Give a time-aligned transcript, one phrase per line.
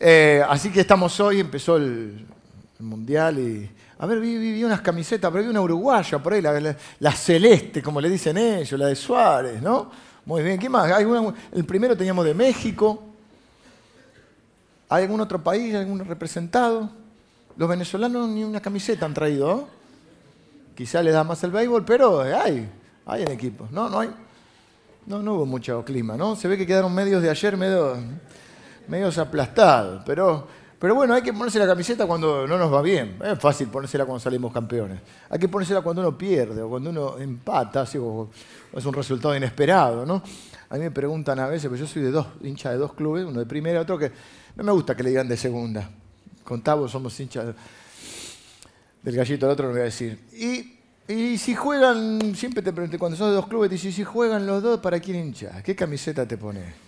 [0.00, 2.26] Eh, así que estamos hoy, empezó el,
[2.80, 3.70] Mundial y...
[3.98, 8.00] A ver, vi, unas camisetas, pero vi una uruguaya por ahí, la, la- celeste, como
[8.00, 9.90] le dicen ellos, la de Suárez, ¿no?
[10.24, 10.92] Muy bien, ¿qué más?
[10.92, 13.02] Hay una- el primero teníamos de México.
[14.88, 16.88] ¿Hay algún otro país, algún representado?
[17.56, 19.68] Los venezolanos ni una camiseta han traído, ¿no?
[20.76, 22.68] Quizá le da más el béisbol, pero eh, hay,
[23.04, 23.72] hay en equipos.
[23.72, 24.10] No, no hay.
[25.06, 26.36] No, no hubo mucho clima, ¿no?
[26.36, 27.96] Se ve que quedaron medios de ayer medio,
[28.88, 30.02] medios aplastados.
[30.06, 30.46] Pero,
[30.78, 33.18] pero bueno, hay que ponerse la camiseta cuando no nos va bien.
[33.24, 35.00] Es fácil ponérsela cuando salimos campeones.
[35.30, 38.28] Hay que ponérsela cuando uno pierde o cuando uno empata, así, o,
[38.74, 40.22] es un resultado inesperado, ¿no?
[40.70, 43.24] A mí me preguntan a veces, pues yo soy de dos, hincha de dos clubes,
[43.24, 44.12] uno de primera otro que
[44.56, 45.90] no me gusta que le digan de segunda.
[46.44, 47.54] Con somos hinchas de-
[49.02, 50.18] del gallito al otro no voy a decir.
[50.32, 50.78] Y,
[51.12, 54.46] y si juegan, siempre te pregunté, cuando sos de dos clubes, te dicen, si juegan
[54.46, 55.62] los dos, ¿para quién hinchas?
[55.62, 56.87] ¿Qué camiseta te pones?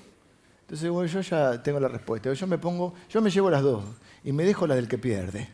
[0.70, 2.32] Entonces, bueno, yo ya tengo la respuesta.
[2.32, 3.82] Yo me pongo, yo me llevo las dos
[4.22, 5.48] y me dejo la del que pierde.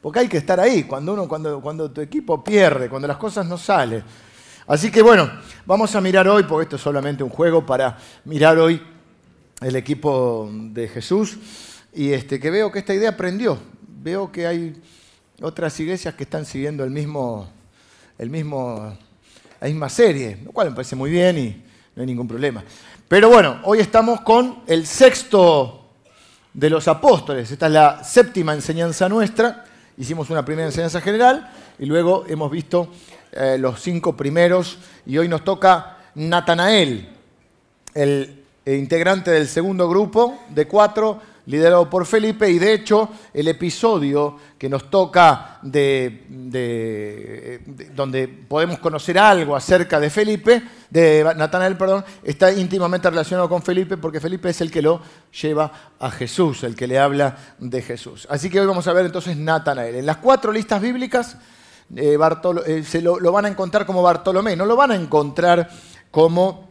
[0.00, 3.44] Porque hay que estar ahí cuando uno, cuando, cuando tu equipo pierde, cuando las cosas
[3.44, 4.02] no salen.
[4.66, 5.30] Así que bueno,
[5.66, 8.80] vamos a mirar hoy, porque esto es solamente un juego para mirar hoy
[9.60, 11.36] el equipo de Jesús
[11.92, 13.58] y este, que veo que esta idea aprendió.
[13.86, 14.80] Veo que hay
[15.42, 17.46] otras iglesias que están siguiendo el mismo,
[18.16, 18.96] el mismo,
[19.60, 21.62] la misma serie, lo cual me parece muy bien y
[21.94, 22.64] no hay ningún problema.
[23.14, 25.84] Pero bueno, hoy estamos con el sexto
[26.52, 27.48] de los apóstoles.
[27.48, 29.66] Esta es la séptima enseñanza nuestra.
[29.96, 31.48] Hicimos una primera enseñanza general
[31.78, 32.88] y luego hemos visto
[33.30, 37.08] eh, los cinco primeros y hoy nos toca Natanael,
[37.94, 43.48] el eh, integrante del segundo grupo de cuatro, liderado por Felipe, y de hecho el
[43.48, 51.22] episodio que nos toca de, de- de- donde podemos conocer algo acerca de Felipe, de
[51.36, 55.00] Natanael, perdón, está íntimamente relacionado con Felipe, porque Felipe es el que lo
[55.42, 58.26] lleva a Jesús, el que le habla de Jesús.
[58.30, 59.96] Así que hoy vamos a ver entonces Natanael.
[59.96, 61.36] En las cuatro listas bíblicas
[61.94, 62.16] eh,
[62.66, 65.68] eh, se lo, lo van a encontrar como Bartolomé, no lo van a encontrar
[66.10, 66.70] como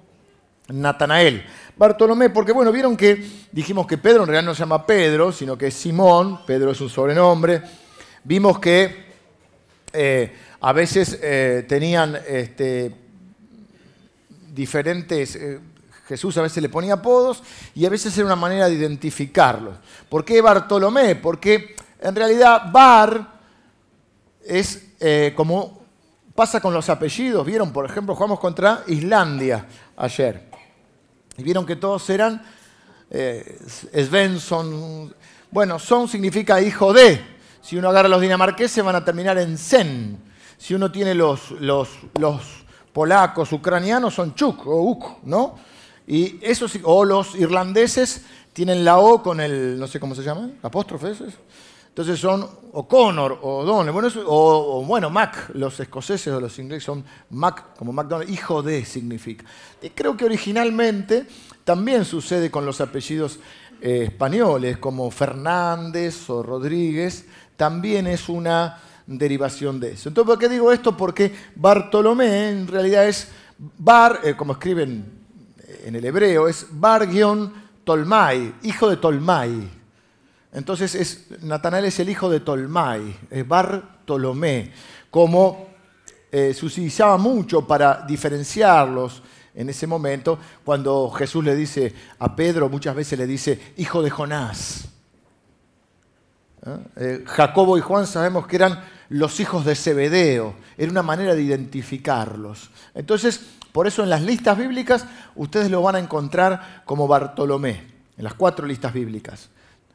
[0.69, 1.45] Natanael.
[1.75, 5.57] Bartolomé, porque bueno, vieron que dijimos que Pedro en realidad no se llama Pedro, sino
[5.57, 7.61] que es Simón, Pedro es un sobrenombre.
[8.23, 9.05] Vimos que
[9.91, 12.93] eh, a veces eh, tenían este,
[14.53, 15.35] diferentes...
[15.35, 15.59] eh,
[16.05, 17.41] Jesús a veces le ponía apodos
[17.73, 19.77] y a veces era una manera de identificarlos.
[20.09, 21.15] ¿Por qué Bartolomé?
[21.15, 23.39] Porque en realidad Bar
[24.43, 24.83] es
[25.33, 25.85] como
[26.35, 27.45] pasa con los apellidos.
[27.45, 30.52] Vieron, por ejemplo, jugamos contra Islandia ayer.
[31.37, 32.41] Y vieron que todos eran
[33.09, 33.57] eh,
[33.93, 35.13] Svensson.
[35.51, 37.21] Bueno, son significa hijo de.
[37.61, 40.17] Si uno agarra los dinamarqueses van a terminar en sen.
[40.57, 41.89] Si uno tiene los, los,
[42.19, 42.41] los
[42.91, 45.55] polacos, ucranianos, son chuk o uk, ¿no?
[46.07, 48.21] Y eso sí- o los irlandeses
[48.53, 51.13] tienen la O con el, no sé cómo se llama, apóstrofe.
[51.93, 57.05] Entonces son O'Connor o O'Donnell, bueno, o, bueno, Mac, los escoceses o los ingleses son
[57.29, 59.45] Mac, como McDonald, hijo de significa.
[59.79, 61.27] Y creo que originalmente
[61.63, 63.37] también sucede con los apellidos
[63.79, 70.09] eh, españoles, como Fernández o Rodríguez, también es una derivación de eso.
[70.09, 70.97] Entonces, ¿por qué digo esto?
[70.97, 73.29] Porque Bartolomé en realidad es
[73.77, 75.05] Bar, eh, como escriben
[75.85, 79.82] en el hebreo, es Bar-Tolmai, hijo de Tolmai.
[80.53, 83.15] Entonces es, Natanael es el hijo de Tolmai,
[83.45, 84.71] Bartolomé,
[85.09, 85.67] como
[86.31, 89.21] eh, se utilizaba mucho para diferenciarlos
[89.55, 94.09] en ese momento, cuando Jesús le dice a Pedro, muchas veces le dice, hijo de
[94.09, 94.85] Jonás.
[96.65, 96.77] ¿Eh?
[96.95, 101.43] Eh, Jacobo y Juan sabemos que eran los hijos de Zebedeo, era una manera de
[101.43, 102.71] identificarlos.
[102.95, 103.41] Entonces,
[103.71, 108.33] por eso en las listas bíblicas ustedes lo van a encontrar como Bartolomé, en las
[108.33, 109.49] cuatro listas bíblicas.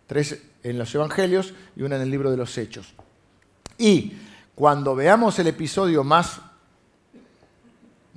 [0.09, 2.95] Tres en los Evangelios y una en el libro de los Hechos.
[3.77, 4.15] Y
[4.55, 6.41] cuando veamos el episodio más,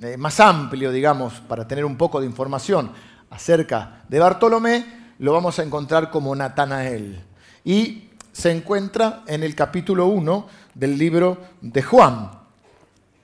[0.00, 2.90] eh, más amplio, digamos, para tener un poco de información
[3.28, 7.20] acerca de Bartolomé, lo vamos a encontrar como Natanael.
[7.62, 12.30] Y se encuentra en el capítulo 1 del libro de Juan.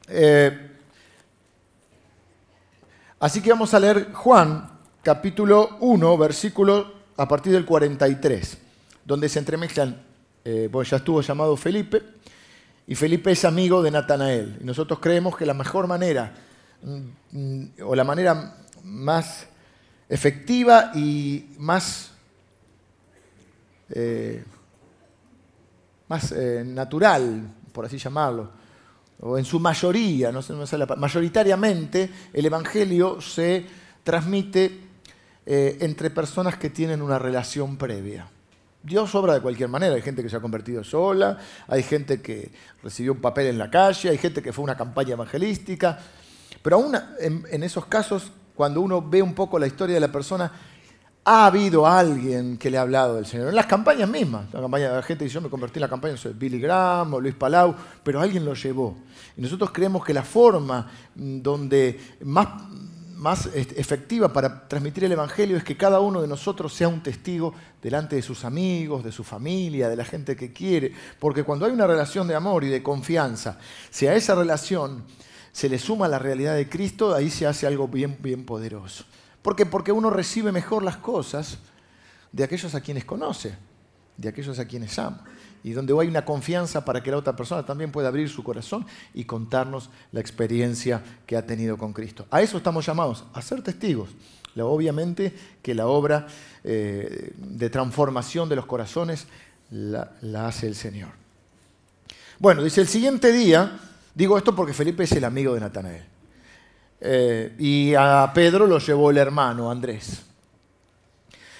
[0.08, 0.76] Eh,
[3.18, 4.70] así que vamos a leer Juan,
[5.02, 8.58] capítulo 1, versículo a partir del 43,
[9.04, 10.00] donde se entremezclan,
[10.44, 12.00] eh, bueno, ya estuvo llamado Felipe,
[12.86, 14.58] y Felipe es amigo de Natanael.
[14.60, 16.32] Y nosotros creemos que la mejor manera,
[16.80, 19.48] mm, o la manera más
[20.08, 22.12] efectiva y más,
[23.90, 24.44] eh,
[26.36, 28.48] eh, natural, por así llamarlo,
[29.20, 30.54] o en su mayoría, no sé,
[30.96, 33.66] mayoritariamente, el Evangelio se
[34.04, 34.87] transmite
[35.50, 38.28] eh, entre personas que tienen una relación previa.
[38.82, 39.94] Dios obra de cualquier manera.
[39.94, 42.52] Hay gente que se ha convertido sola, hay gente que
[42.82, 45.98] recibió un papel en la calle, hay gente que fue una campaña evangelística.
[46.60, 50.52] Pero aún en, esos casos, cuando uno ve un poco la historia de la persona,
[51.24, 53.48] ha habido alguien que le ha hablado del Señor.
[53.48, 56.18] En las campañas mismas, la campaña de gente dice, yo me convertí en la campaña,
[56.18, 58.98] soy Billy Graham o Luis Palau, pero alguien lo llevó.
[59.34, 62.48] Y nosotros creemos que la forma mm, donde más
[63.18, 67.52] más efectiva para transmitir el Evangelio es que cada uno de nosotros sea un testigo
[67.82, 70.92] delante de sus amigos, de su familia, de la gente que quiere.
[71.18, 73.58] Porque cuando hay una relación de amor y de confianza,
[73.90, 75.04] si a esa relación
[75.52, 79.04] se le suma la realidad de Cristo, ahí se hace algo bien, bien poderoso.
[79.42, 79.66] ¿Por qué?
[79.66, 81.58] Porque uno recibe mejor las cosas
[82.30, 83.56] de aquellos a quienes conoce,
[84.16, 85.24] de aquellos a quienes ama
[85.64, 88.86] y donde hay una confianza para que la otra persona también pueda abrir su corazón
[89.14, 92.26] y contarnos la experiencia que ha tenido con Cristo.
[92.30, 94.10] A eso estamos llamados, a ser testigos.
[94.56, 95.32] Obviamente
[95.62, 96.26] que la obra
[96.64, 99.26] eh, de transformación de los corazones
[99.70, 100.10] la,
[100.46, 101.10] hace el Señor.
[102.38, 103.78] Bueno, dice el siguiente día,
[104.14, 106.04] digo esto porque Felipe es el amigo de Natanael.
[107.00, 110.22] Eh, y a Pedro lo llevó el hermano Andrés.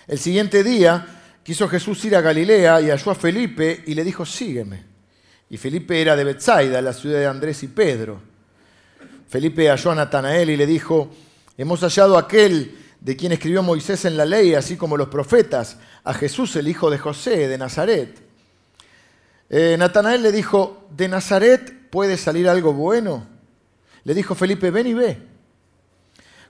[0.07, 1.18] El siguiente día
[1.49, 4.85] Quiso Jesús ir a Galilea y halló a Felipe y le dijo, sígueme.
[5.49, 8.21] Y Felipe era de Bethsaida, la ciudad de Andrés y Pedro.
[9.31, 11.09] Felipe halló a Natanael y le dijo,
[11.57, 15.79] hemos hallado a aquel de quien escribió Moisés en la ley, así como los profetas,
[16.05, 18.21] a Jesús, el hijo de José, de Nazaret.
[19.49, 23.27] Eh, Natanael le dijo, ¿de Nazaret puede salir algo bueno?
[24.05, 25.19] Le dijo Felipe, ven y ve.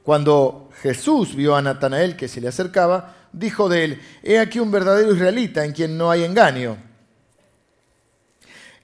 [0.02, 4.70] Cuando Jesús vio a Natanael que se le acercaba, dijo de él, he aquí un
[4.70, 6.76] verdadero israelita en quien no hay engaño.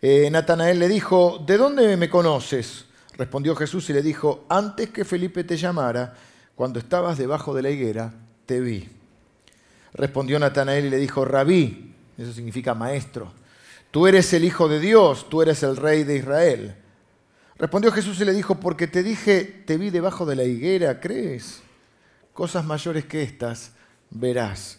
[0.01, 2.85] Eh, Natanael le dijo, ¿de dónde me conoces?
[3.17, 6.15] Respondió Jesús y le dijo, antes que Felipe te llamara,
[6.55, 8.13] cuando estabas debajo de la higuera,
[8.45, 8.89] te vi.
[9.95, 13.33] Respondió Natanael y le dijo, rabí, eso significa maestro,
[13.91, 16.75] tú eres el Hijo de Dios, tú eres el Rey de Israel.
[17.57, 21.63] Respondió Jesús y le dijo, porque te dije, te vi debajo de la higuera, ¿crees?
[22.33, 23.73] Cosas mayores que estas
[24.15, 24.79] verás.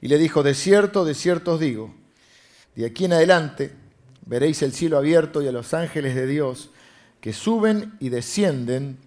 [0.00, 1.94] Y le dijo, de cierto, de cierto os digo,
[2.74, 3.72] de aquí en adelante
[4.24, 6.70] veréis el cielo abierto y a los ángeles de Dios
[7.20, 8.98] que suben y descienden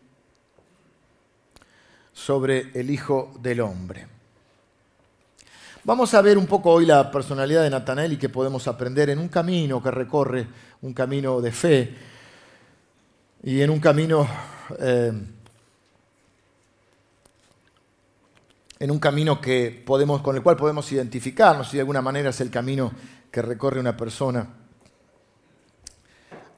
[2.14, 4.08] sobre el Hijo del Hombre.
[5.84, 9.18] Vamos a ver un poco hoy la personalidad de Natanael y que podemos aprender en
[9.18, 10.46] un camino que recorre,
[10.82, 11.96] un camino de fe
[13.44, 14.28] y en un camino
[14.78, 15.12] eh,
[18.82, 22.42] en un camino que podemos, con el cual podemos identificarnos, si de alguna manera es
[22.42, 22.92] el camino
[23.30, 24.48] que recorre una persona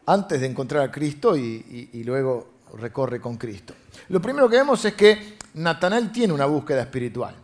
[0.06, 3.74] antes de encontrar a Cristo y, y luego recorre con Cristo.
[4.08, 7.36] Lo primero que vemos es que Natanael tiene una búsqueda espiritual.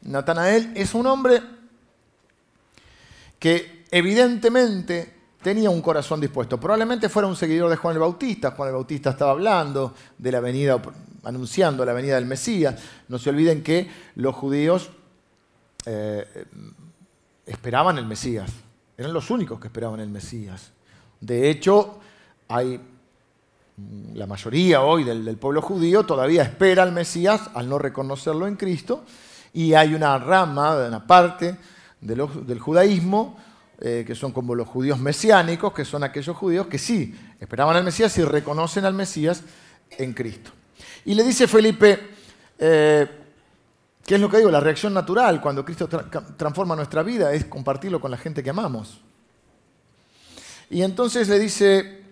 [0.00, 1.42] Natanael es un hombre
[3.38, 5.14] que evidentemente
[5.46, 6.58] tenía un corazón dispuesto.
[6.58, 8.50] Probablemente fuera un seguidor de Juan el Bautista.
[8.50, 10.82] Juan el Bautista estaba hablando de la venida
[11.22, 12.74] anunciando la venida del Mesías.
[13.06, 14.90] No se olviden que los judíos
[15.84, 16.46] eh,
[17.46, 18.50] esperaban el Mesías,
[18.98, 20.72] eran los únicos que esperaban el Mesías.
[21.20, 22.00] De hecho,
[22.48, 22.80] hay
[23.76, 28.56] mm, la mayoría hoy del, pueblo judío todavía espera al Mesías al no reconocerlo en
[28.56, 29.04] Cristo,
[29.52, 31.56] y hay una rama, una parte
[32.00, 33.46] del judaísmo
[33.78, 37.84] eh, que son como los judíos mesiánicos, que son aquellos judíos que sí esperaban al
[37.84, 39.42] Mesías y reconocen al Mesías
[39.90, 40.50] en Cristo.
[41.04, 41.98] Y le dice Felipe,
[42.58, 43.06] eh,
[44.04, 44.50] ¿qué es lo que digo?
[44.50, 49.00] La reacción natural cuando Cristo transforma nuestra vida es compartirlo con la gente que amamos.
[50.70, 52.02] Y entonces le dice,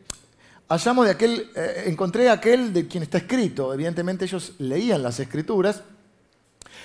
[0.69, 3.73] hallamos de aquel, eh, encontré aquel de quien está escrito.
[3.73, 5.83] Evidentemente ellos leían las escrituras.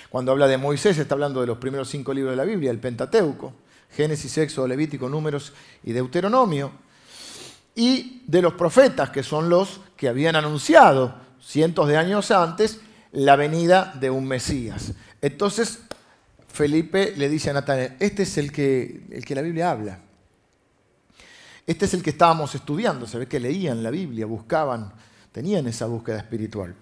[0.08, 2.80] Cuando habla de Moisés está hablando de los primeros cinco libros de la Biblia, el
[2.80, 3.52] Pentateuco,
[3.96, 6.72] Génesis, Éxodo, Levítico, Números y Deuteronomio.
[7.74, 12.80] Y de los profetas, que son los que habían anunciado cientos de años antes,
[13.12, 14.92] la venida de un Mesías.
[15.20, 15.80] Entonces,
[16.48, 20.00] Felipe le dice a Natanael, este es el que, el que la Biblia habla.
[21.66, 23.06] Este es el que estábamos estudiando.
[23.06, 24.92] Se ve que leían la Biblia, buscaban,
[25.32, 26.74] tenían esa búsqueda espiritual.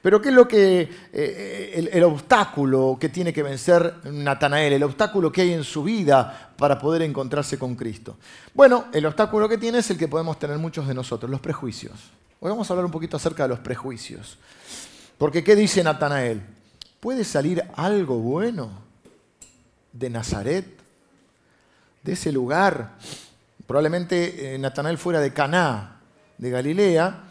[0.00, 5.32] Pero ¿qué es lo que eh, el, obstáculo que tiene que vencer Natanael, el obstáculo
[5.32, 8.16] que hay en su vida para poder encontrarse con Cristo?
[8.54, 11.92] Bueno, el obstáculo que tiene es el que podemos tener muchos de nosotros, los prejuicios.
[12.40, 14.38] Hoy vamos a hablar un poquito acerca de los prejuicios.
[15.18, 16.42] Porque ¿qué dice Natanael?
[17.00, 18.70] ¿Puede salir algo bueno
[19.92, 20.64] de Nazaret?
[22.02, 22.94] De ese lugar.
[23.66, 26.00] Probablemente eh, Natanael fuera de Caná,
[26.38, 27.27] de Galilea,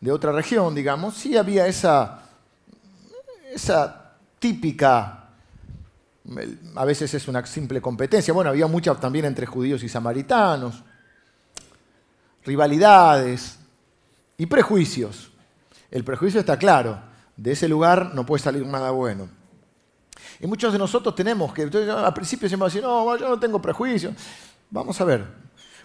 [0.00, 1.14] de otra región, digamos.
[1.14, 2.22] Sí había esa,
[3.52, 5.20] esa típica
[6.76, 8.32] a veces es una simple competencia.
[8.32, 10.82] Bueno, había mucha también entre judíos y samaritanos,
[12.44, 13.58] rivalidades
[14.36, 15.30] y prejuicios.
[15.90, 17.00] El prejuicio está claro,
[17.36, 19.28] de ese lugar no puede salir nada bueno.
[20.38, 24.14] Y muchos de nosotros tenemos que, al principio siempre decir, no, yo no tengo prejuicios.
[24.70, 25.26] Vamos a ver,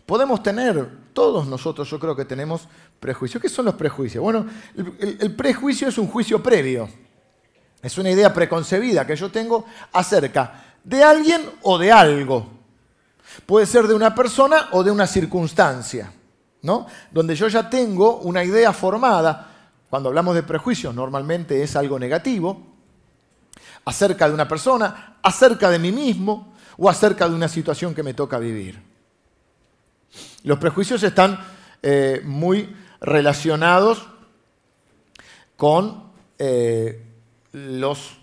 [0.06, 2.68] podemos tener, todos nosotros yo creo que tenemos
[3.00, 3.42] prejuicios.
[3.42, 4.22] ¿Qué son los prejuicios?
[4.22, 4.46] Bueno,
[4.76, 6.90] el prejuicio es un juicio previo.
[7.82, 12.50] Es una idea preconcebida que yo tengo acerca de alguien o de algo.
[13.46, 16.12] Puede ser de una persona o de una circunstancia,
[16.62, 16.88] ¿no?
[17.12, 19.52] Donde yo ya tengo una idea formada.
[19.90, 22.76] Cuando hablamos de prejuicios, normalmente es algo negativo,
[23.86, 28.14] acerca de una persona, acerca de mí mismo o acerca de una situación que me
[28.14, 28.95] toca vivir.
[30.46, 31.40] Los prejuicios están
[31.82, 32.70] eh, muy
[33.02, 34.08] relacionados
[35.58, 37.04] con eh,
[37.52, 38.18] los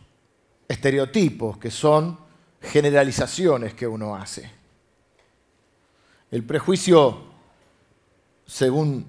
[0.68, 2.16] estereotipos, que son
[2.60, 4.48] generalizaciones que uno hace.
[6.30, 7.24] El prejuicio,
[8.46, 9.04] según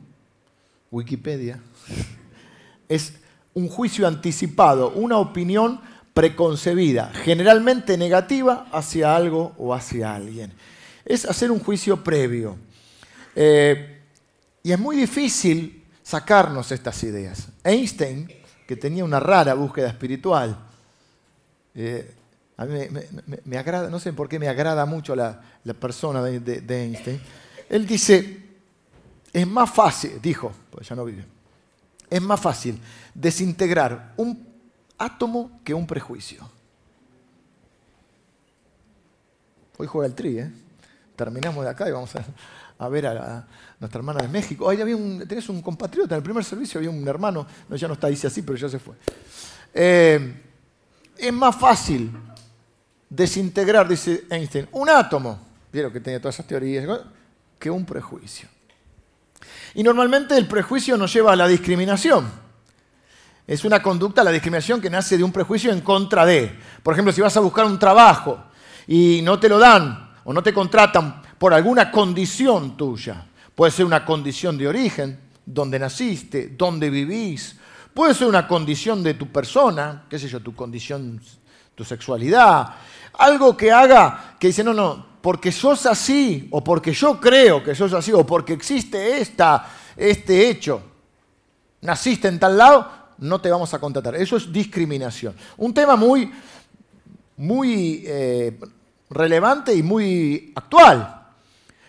[0.90, 1.62] Wikipedia,
[2.90, 3.14] es
[3.54, 5.80] un juicio anticipado, una opinión
[6.16, 10.52] preconcebida, generalmente negativa hacia algo o hacia alguien.
[11.06, 12.58] Es hacer un juicio previo.
[13.36, 14.02] Eh,
[14.64, 17.48] y es muy difícil sacarnos estas ideas.
[17.64, 18.28] Einstein
[18.68, 20.58] que tenía una rara búsqueda espiritual.
[21.76, 22.16] Eh,
[22.58, 22.80] a mí
[23.46, 25.42] me, agrada, no sé por qué me agrada mucho la,
[25.80, 27.20] persona de, Einstein.
[27.70, 28.42] Él dice,
[29.32, 31.26] es más fácil, dijo, pues ya no vive,
[32.10, 32.80] es más fácil
[33.14, 34.48] desintegrar un
[34.98, 36.48] átomo que un prejuicio.
[39.78, 40.52] Hoy juega el tri, ¿eh?
[41.16, 42.24] Terminamos de acá y vamos a
[42.84, 43.48] a ver a,
[43.80, 44.70] nuestra hermana de México.
[44.70, 47.88] Ahí había un, tenés un compatriota, en el primer servicio había un hermano, no, ya
[47.88, 48.96] no está, dice así, pero ya se fue.
[49.74, 50.42] Eh,
[51.18, 52.12] es más fácil
[53.10, 55.40] desintegrar, dice Einstein, un átomo,
[55.72, 56.88] vieron que tenía todas esas teorías,
[57.60, 58.48] que un prejuicio.
[59.76, 62.30] Y normalmente el prejuicio nos lleva a la discriminación.
[63.46, 66.58] Es una conducta, la discriminación, que nace de un prejuicio en contra de.
[66.82, 68.42] Por ejemplo, si vas a buscar un trabajo
[68.88, 73.26] y no te lo dan o no te contratan por alguna condición tuya.
[73.54, 77.58] Puede ser una condición de origen, donde naciste, donde vivís.
[77.94, 81.20] Puede ser una condición de tu persona, qué sé yo, tu condición,
[81.76, 82.76] tu sexualidad.
[83.16, 87.76] Algo que haga, que dice, no, no, porque sos así, o porque yo creo que
[87.76, 90.82] sos así, o porque existe esta, este hecho,
[91.82, 94.16] naciste en tal lado, no te vamos a contratar.
[94.16, 95.36] Eso es discriminación.
[95.58, 96.32] Un tema muy,
[97.36, 98.58] muy eh,
[99.10, 101.20] relevante y muy actual.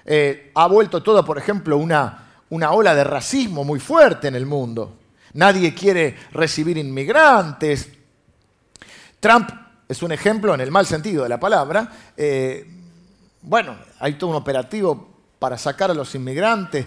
[0.04, 4.46] Eh, ha vuelto todo, por ejemplo, una, una ola de racismo muy fuerte en el
[4.46, 4.98] mundo.
[5.34, 7.88] Nadie quiere recibir inmigrantes.
[9.18, 9.50] Trump
[9.88, 11.90] es un ejemplo en el mal sentido de la palabra.
[12.16, 12.66] Eh,
[13.42, 16.86] bueno, hay todo un operativo para sacar a los inmigrantes.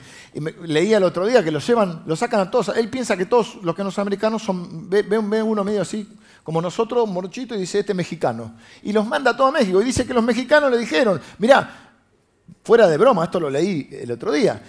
[0.63, 2.69] Leía el otro día que los llevan, los sacan a todos.
[2.69, 6.07] Él piensa que todos los que no son americanos son, ve, ve uno medio así
[6.47, 8.53] como nosotros, morchito, y dice este mexicano.
[8.81, 9.81] Y los manda a todo México.
[9.81, 11.86] Y dice que los mexicanos le dijeron, mirá,
[12.63, 14.61] Fuera de broma, esto lo leí el otro día.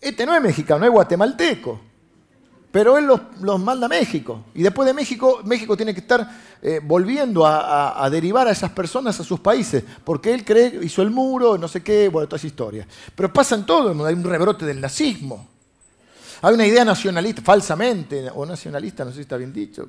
[0.00, 1.80] Este no es mexicano, es guatemalteco.
[2.72, 4.44] Pero él los, manda a México.
[4.54, 6.28] Y después de México, México tiene que estar
[6.62, 9.82] eh, volviendo a, derivar a esas personas a sus países.
[10.04, 12.86] Porque él cree, hizo el muro, no sé qué, bueno, toda esa historia.
[13.14, 15.48] Pero pasa en todo el mundo, hay un rebrote del nazismo.
[16.42, 19.88] Hay una idea nacionalista, falsamente, o nacionalista, no sé si está bien dicho,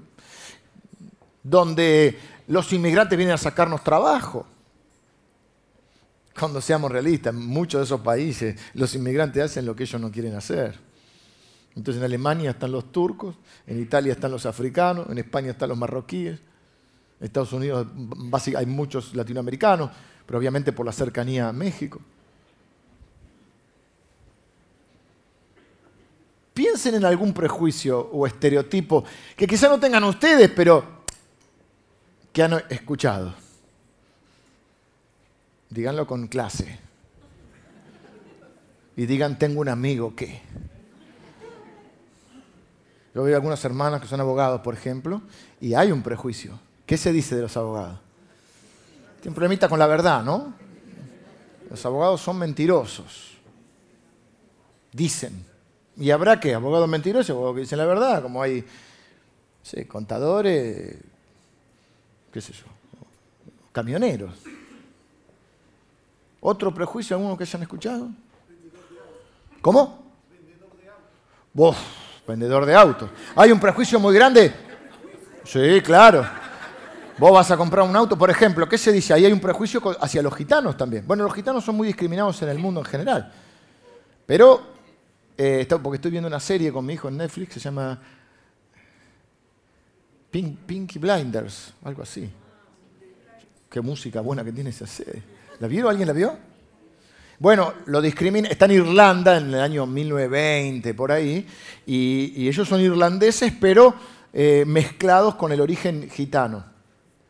[1.43, 4.45] donde los inmigrantes vienen a sacarnos trabajo
[6.37, 10.11] cuando seamos realistas, en muchos de esos países los inmigrantes hacen lo que ellos no
[10.11, 10.79] quieren hacer.
[11.75, 13.35] Entonces en Alemania están los turcos,
[13.65, 16.39] en Italia están los africanos, en España están los marroquíes,
[17.19, 17.87] en Estados Unidos
[18.55, 19.91] hay muchos latinoamericanos,
[20.25, 22.01] pero obviamente por la cercanía a México.
[26.53, 31.01] Piensen en algún prejuicio o estereotipo que quizá no tengan ustedes, pero
[32.33, 33.33] que han escuchado.
[35.71, 36.79] Díganlo con clase.
[38.97, 40.41] Y digan, tengo un amigo que.
[43.15, 45.21] Yo veo algunas hermanas que son abogados, por ejemplo,
[45.61, 46.59] y hay un prejuicio.
[46.85, 47.99] ¿Qué se dice de los abogados?
[49.21, 50.53] Tiene un problemita con la verdad, ¿no?
[51.69, 53.37] Los abogados son mentirosos.
[54.91, 55.45] Dicen.
[55.95, 58.65] Y habrá que abogados mentirosos, abogados que dicen la verdad, como hay
[59.87, 60.97] contadores,
[62.31, 62.65] qué sé yo,
[63.71, 64.33] camioneros.
[66.41, 68.09] ¿Otro prejuicio alguno que hayan escuchado?
[69.61, 70.11] ¿Cómo?
[71.53, 71.77] Vos,
[72.27, 73.09] vendedor de autos.
[73.35, 74.51] ¿Hay un prejuicio muy grande?
[75.43, 76.25] Sí, claro.
[77.19, 79.13] Vos vas a comprar un auto, por ejemplo, ¿qué se dice?
[79.13, 81.05] Ahí hay un prejuicio hacia los gitanos también.
[81.05, 83.31] Bueno, los gitanos son muy discriminados en el mundo en general.
[84.25, 84.61] Pero,
[85.37, 88.01] eh, porque estoy viendo una serie con mi hijo en Netflix, se llama
[90.31, 92.27] Pinky Blinders, algo así.
[93.69, 95.40] Qué música buena que tiene esa serie.
[95.61, 95.91] ¿La vieron?
[95.91, 96.35] ¿Alguien la vio?
[97.37, 101.47] Bueno, lo discrimina, está en Irlanda en el año 1920, por ahí,
[101.85, 103.93] y, ellos son irlandeses, pero
[104.33, 106.65] eh, mezclados con el origen gitano.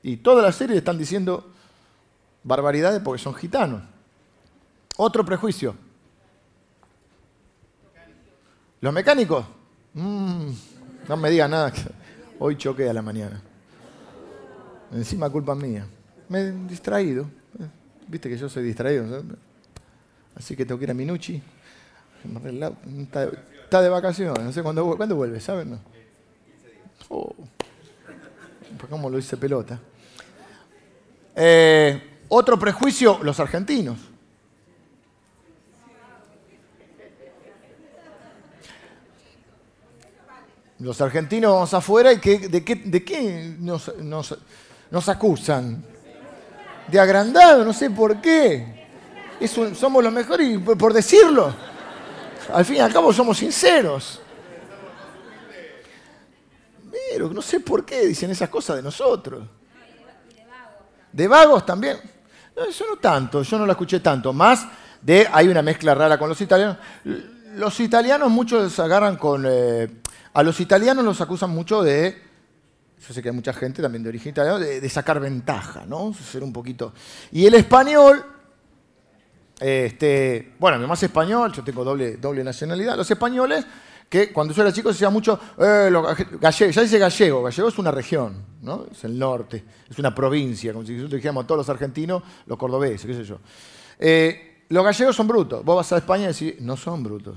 [0.02, 1.52] Y toda la serie están diciendo
[2.44, 3.84] barbaridades porque son gitanos.
[4.96, 5.76] Otro prejuicio.
[8.80, 9.46] ¿Los mecánicos?
[9.94, 10.52] Mm,
[11.10, 11.74] no me digan nada,
[12.40, 13.42] hoy choqué a la mañana.
[14.94, 15.86] Encima culpa mía.
[16.30, 17.41] Me he distraído.
[18.12, 19.24] Viste que yo soy distraído.
[20.36, 21.42] Así que tengo que ir a Minucci.
[23.64, 25.80] Está de vacaciones, no sé cuándo, vuelve, ¿saben?
[27.08, 27.34] Oh.
[28.90, 29.80] ¿Cómo lo hice pelota?
[31.36, 33.98] Eh, otro prejuicio, los argentinos.
[40.80, 45.86] Los argentinos afuera y ¿de qué, de qué nos, nos, acusan?
[46.92, 48.82] De agrandado, no sé por qué
[49.48, 51.54] somos los mejores y por, decirlo.
[52.54, 54.22] Al fin y al cabo somos sinceros.
[56.92, 59.48] Pero no sé por qué dicen esas cosas de nosotros.
[61.12, 61.98] De vagos también.
[62.56, 64.34] No, eso no tanto, yo no lo escuché tanto.
[64.34, 64.68] Más
[65.02, 66.78] de, hay una mezcla rara con los italianos.
[67.56, 69.46] Los italianos muchos agarran con...
[69.48, 70.02] Eh,
[70.34, 72.31] a los italianos los acusan mucho de
[73.06, 76.14] yo sé que hay mucha gente también de origen italiano, de, sacar ventaja, ¿no?
[76.14, 76.94] Ser un poquito.
[77.32, 78.24] Y el español
[79.62, 82.98] este, bueno, mi mamá es español, yo tengo doble, doble nacionalidad.
[82.98, 83.64] Los españoles,
[84.10, 85.92] que cuando yo era chico se decía mucho, eh,
[86.40, 88.88] gallego, ya dice gallego, gallego es una región, ¿no?
[88.92, 92.58] es el norte, es una provincia, como si nosotros dijéramos a todos los argentinos, los
[92.58, 93.38] cordobeses, qué sé yo.
[94.00, 95.64] Eh, los gallegos son brutos.
[95.64, 97.36] Vos vas a España y decís, no son brutos.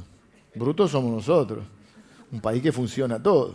[0.54, 1.64] Brutos somos nosotros.
[2.32, 3.54] Un país que funciona todo.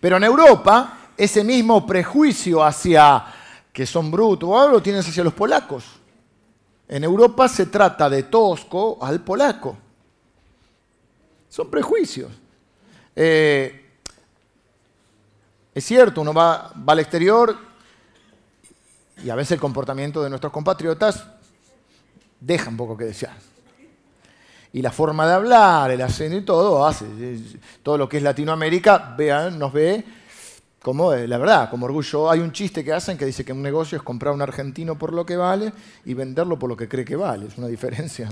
[0.00, 3.24] Pero en Europa, ese mismo prejuicio hacia
[3.72, 5.84] que son brutos, ahora lo tienes hacia los polacos.
[6.88, 9.76] En Europa se trata de tosco al polaco.
[11.48, 12.30] Son prejuicios.
[13.14, 13.86] Eh,
[15.74, 17.56] es cierto, uno va, al exterior
[19.22, 21.26] y a veces el comportamiento de nuestros compatriotas
[22.40, 23.34] deja un poco que desear.
[24.72, 27.06] Y la forma de hablar, el acento y todo hace.
[27.82, 30.04] Todo lo que es Latinoamérica vean, nos ve
[30.86, 32.30] como la verdad, como orgullo.
[32.30, 35.12] Hay un chiste que hacen que dice que un negocio es comprar un argentino por
[35.12, 35.72] lo que vale
[36.04, 37.48] y venderlo por lo que cree que vale.
[37.48, 38.28] Es una diferencia.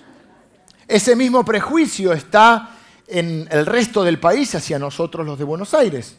[0.86, 6.18] Ese mismo prejuicio está en el resto del país hacia nosotros los de Buenos Aires.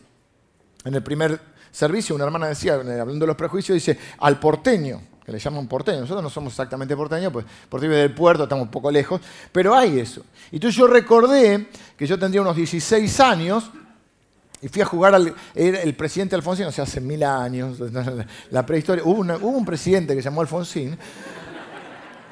[0.84, 1.40] En el primer
[1.70, 6.00] servicio una hermana decía, hablando de los prejuicios, dice al porteño, que le llaman porteño.
[6.00, 10.00] Nosotros no somos exactamente porteños, pues por del puerto estamos un poco lejos, pero hay
[10.00, 10.26] eso.
[10.52, 13.70] Y entonces yo recordé que yo tendría unos 16 años
[14.62, 15.34] y fui a jugar al.
[15.56, 17.78] el presidente Alfonsín, o sea, hace mil años,
[18.52, 19.04] la prehistoria.
[19.04, 20.98] Hubo, un presidente que se llamó Alfonsín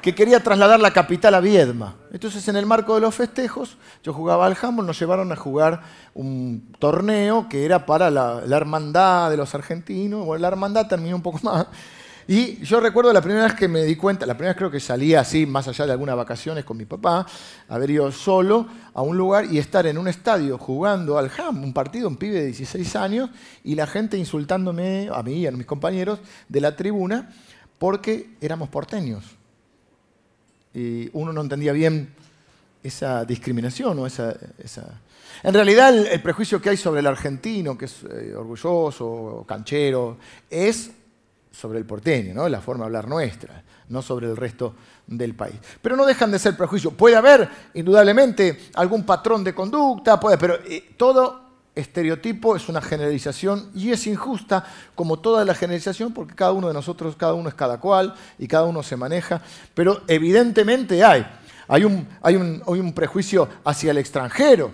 [0.02, 1.96] que quería trasladar la capital a Viedma.
[2.12, 5.82] Entonces, en el marco de los festejos, yo jugaba al handball, nos llevaron a jugar
[6.14, 10.24] un torneo que era para la, la hermandad de los argentinos.
[10.24, 11.66] Bueno, la hermandad terminó un poco más.
[12.30, 14.80] Y yo recuerdo la primera vez que me di cuenta, la primera vez creo que
[14.80, 17.26] salí así, más allá de algunas vacaciones con mi papá,
[17.70, 21.72] haber ido solo a un lugar y estar en un estadio jugando al HAM, un
[21.72, 23.30] partido, un pibe de 16 años,
[23.64, 26.18] y la gente insultándome, a mí y a mis compañeros
[26.50, 27.30] de la tribuna,
[27.78, 29.24] porque éramos porteños.
[30.74, 32.12] Y uno no entendía bien
[32.82, 34.36] esa discriminación o esa...
[35.42, 40.18] En realidad el, prejuicio que hay sobre el argentino, que es eh, orgulloso, canchero,
[40.50, 40.90] es
[41.50, 42.48] sobre el porteño, ¿no?
[42.48, 44.74] la forma de hablar nuestra, no sobre el resto
[45.06, 45.56] del país.
[45.80, 46.94] Pero no dejan de ser prejuicios.
[46.94, 53.70] Puede haber, indudablemente, algún patrón de conducta, puede, pero eh, todo estereotipo es una generalización
[53.74, 57.54] y es injusta como toda la generalización porque cada uno de nosotros, cada uno es
[57.54, 59.40] cada cual y cada uno se maneja,
[59.74, 61.26] pero evidentemente hay.
[61.68, 64.72] Hay un, hay un, hay un prejuicio hacia el extranjero.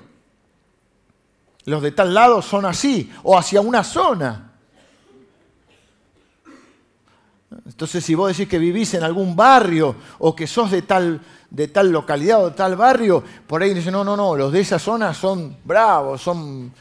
[1.65, 4.54] Los de tal lado son así, o hacia una zona.
[7.66, 11.68] Entonces, si vos decís que vivís en algún barrio o que sos de tal, de
[11.68, 14.79] tal localidad o de tal barrio, por ahí dicen, no, no, no, los de esa
[14.79, 16.72] zona son bravos, son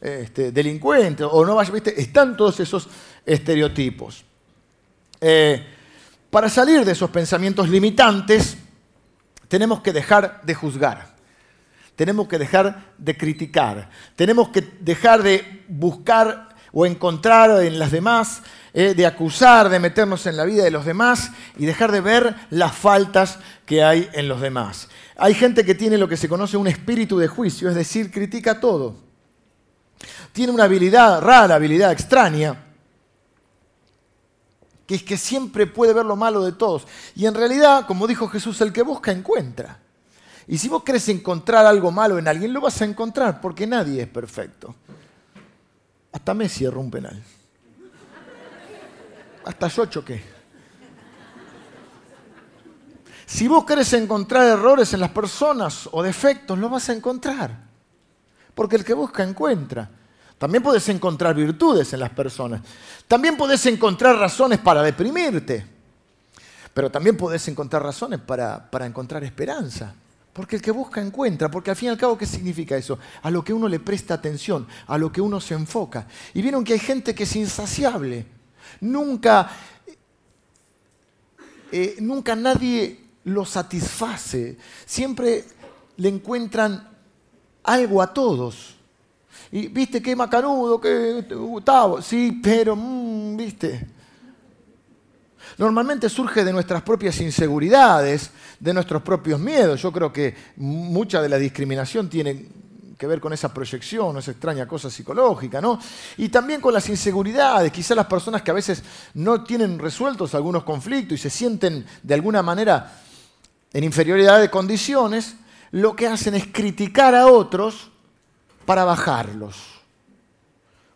[0.00, 2.00] este, delincuentes, o no ¿viste?
[2.00, 2.88] Están todos esos
[3.24, 4.24] estereotipos.
[5.20, 5.64] Eh,
[6.28, 8.56] para salir de esos pensamientos limitantes,
[9.46, 11.14] tenemos que dejar de juzgar.
[11.94, 13.90] Tenemos que dejar de criticar.
[14.16, 18.42] Tenemos que dejar de buscar o encontrar en las demás,
[18.74, 22.34] eh, de acusar, de meternos en la vida de los demás y dejar de ver
[22.50, 24.88] las faltas que hay en los demás.
[25.16, 28.58] Hay gente que tiene lo que se conoce un espíritu de juicio, es decir, critica
[28.58, 28.96] todo.
[30.32, 32.56] Tiene una habilidad rara, habilidad extraña,
[34.86, 36.86] que es que siempre puede ver lo malo de todos.
[37.14, 39.78] Y en realidad, como dijo Jesús, el que busca encuentra.
[40.48, 44.02] Y si vos querés encontrar algo malo en alguien, lo vas a encontrar, porque nadie
[44.02, 44.74] es perfecto.
[46.12, 47.22] Hasta Messi erró un penal.
[49.44, 50.22] Hasta yo choqué.
[53.26, 57.64] Si vos querés encontrar errores en las personas o defectos, lo vas a encontrar.
[58.54, 59.88] Porque el que busca encuentra.
[60.36, 62.60] También podés encontrar virtudes en las personas.
[63.08, 65.64] También podés encontrar razones para deprimirte.
[66.74, 69.94] Pero también podés encontrar razones para, para encontrar esperanza.
[70.32, 72.98] Porque el que busca encuentra, porque al fin y al cabo, ¿qué significa eso?
[73.22, 76.06] A lo que uno le presta atención, a lo que uno se enfoca.
[76.32, 78.24] Y vieron que hay gente que es insaciable.
[78.80, 79.50] Nunca,
[81.70, 84.56] eh, nunca nadie lo satisface.
[84.86, 85.44] Siempre
[85.98, 86.88] le encuentran
[87.62, 88.76] algo a todos.
[89.50, 92.00] Y viste qué macanudo, qué Gustavo.
[92.00, 93.86] Sí, pero, mm, viste.
[95.58, 99.80] Normalmente surge de nuestras propias inseguridades, de nuestros propios miedos.
[99.82, 102.46] Yo creo que mucha de la discriminación tiene
[102.98, 105.80] que ver con esa proyección, esa extraña cosa psicológica, ¿no?
[106.18, 108.82] Y también con las inseguridades, quizás las personas que a veces
[109.14, 113.00] no tienen resueltos algunos conflictos y se sienten de alguna manera
[113.72, 115.34] en inferioridad de condiciones,
[115.72, 117.90] lo que hacen es criticar a otros
[118.66, 119.71] para bajarlos.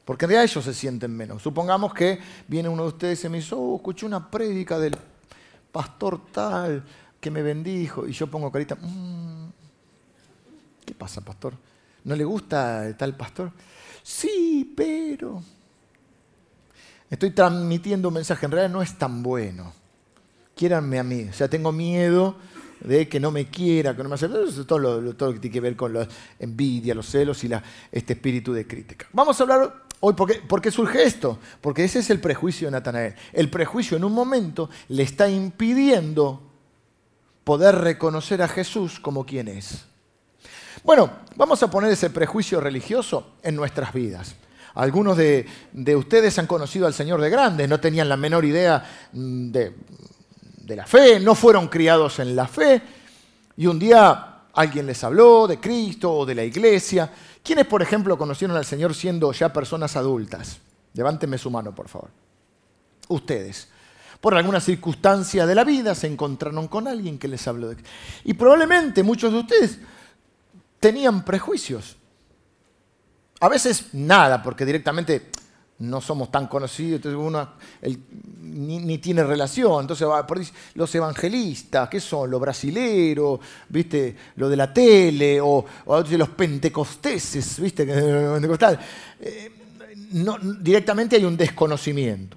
[0.06, 1.42] Porque en realidad ellos se sienten menos.
[1.42, 4.96] Supongamos que viene uno de ustedes y me dice, oh, escuché una prédica del
[5.72, 6.84] pastor tal
[7.20, 8.06] que me bendijo.
[8.06, 9.48] Y yo pongo carita, mm,
[10.84, 11.54] ¿qué pasa, pastor?
[12.04, 13.50] ¿No le gusta tal pastor?
[14.04, 15.42] Sí, pero...
[17.10, 19.72] Estoy transmitiendo un mensaje, en realidad no es tan bueno.
[20.54, 21.26] Quiéranme a mí.
[21.30, 22.36] O sea, tengo miedo
[22.80, 24.26] de que no me quiera, que no me hace.
[24.26, 26.06] Eso es todo lo, todo que tiene que ver con la
[26.38, 29.06] envidia, los celos y la, este espíritu de crítica.
[29.12, 31.38] Vamos a hablar Hoy, ¿por qué, surge esto?
[31.60, 33.14] Porque ese es el prejuicio de Natanael.
[33.32, 36.42] El prejuicio en un momento le está impidiendo
[37.44, 39.86] poder reconocer a Jesús como quien es.
[40.84, 44.36] Bueno, vamos a poner ese prejuicio religioso en nuestras vidas.
[44.74, 45.46] Algunos de,
[45.96, 49.74] ustedes han conocido al Señor de grandes, no tenían la menor idea mm, de,
[50.66, 52.82] de la fe, no fueron criados en la fe,
[53.56, 57.10] y un día alguien les habló de Cristo o de la iglesia,
[57.46, 60.58] ¿Quiénes, por ejemplo, conocieron al Señor siendo ya personas adultas?
[60.94, 62.10] Levánteme su mano, por favor.
[63.06, 63.68] Ustedes.
[64.20, 67.76] Por alguna circunstancia de la vida se encontraron con alguien que les habló de...
[68.24, 69.78] Y probablemente muchos de ustedes
[70.80, 71.96] tenían prejuicios.
[73.38, 75.30] A veces nada, porque directamente
[75.78, 77.48] no somos tan conocidos, entonces uno
[78.40, 79.82] ni, tiene relación.
[79.82, 80.40] Entonces, por
[80.74, 82.30] los evangelistas, ¿qué son?
[82.30, 84.16] Los brasileros, ¿viste?
[84.36, 87.86] Lo de la tele, o, los pentecosteses, ¿viste?
[89.18, 89.50] Eh,
[90.12, 92.36] no, directamente hay un desconocimiento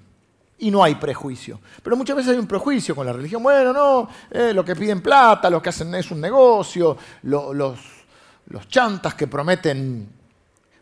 [0.58, 1.60] y no hay prejuicio.
[1.82, 3.42] Pero muchas veces hay un prejuicio con la religión.
[3.42, 7.54] Bueno, no, eh, lo que piden plata, lo que hacen es un negocio, los,
[8.46, 10.08] los chantas que prometen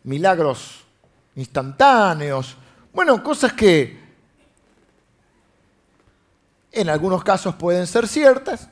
[0.03, 0.78] milagros
[1.39, 2.55] instantáneos.
[2.93, 3.99] Bueno, cosas que
[6.71, 8.69] en algunos casos pueden ser ciertas,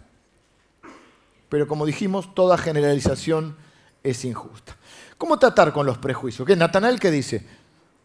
[1.50, 3.56] pero como dijimos, toda generalización
[4.04, 4.76] es injusta.
[5.18, 6.46] ¿Cómo tratar con los prejuicios?
[6.46, 7.46] ¿Qué Natanael que dice?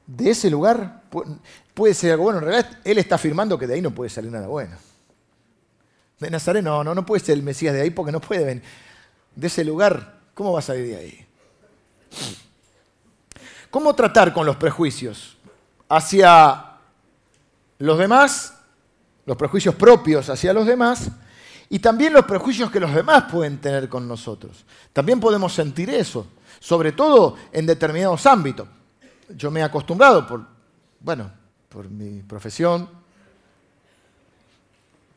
[0.07, 1.03] De ese lugar
[1.75, 2.39] puede ser algo bueno.
[2.39, 4.77] En realidad, él está afirmando que de ahí no puede salir nada bueno.
[6.19, 8.63] De Nazaret no, no, no puede ser el Mesías de ahí porque no puede venir.
[9.35, 11.27] De ese lugar, ¿cómo va a salir de ahí?
[13.73, 15.35] ¿Cómo tratar con los prejuicios
[15.89, 16.73] hacia
[17.79, 18.53] los demás,
[19.25, 21.11] los prejuicios propios hacia los demás
[21.71, 24.67] y también los prejuicios que los demás pueden tener con nosotros?
[24.93, 26.27] También podemos sentir eso,
[26.61, 28.69] sobre todo en determinados ámbitos.
[29.31, 30.45] Yo me he acostumbrado por,
[31.01, 31.31] bueno,
[31.71, 32.87] por mi profesión,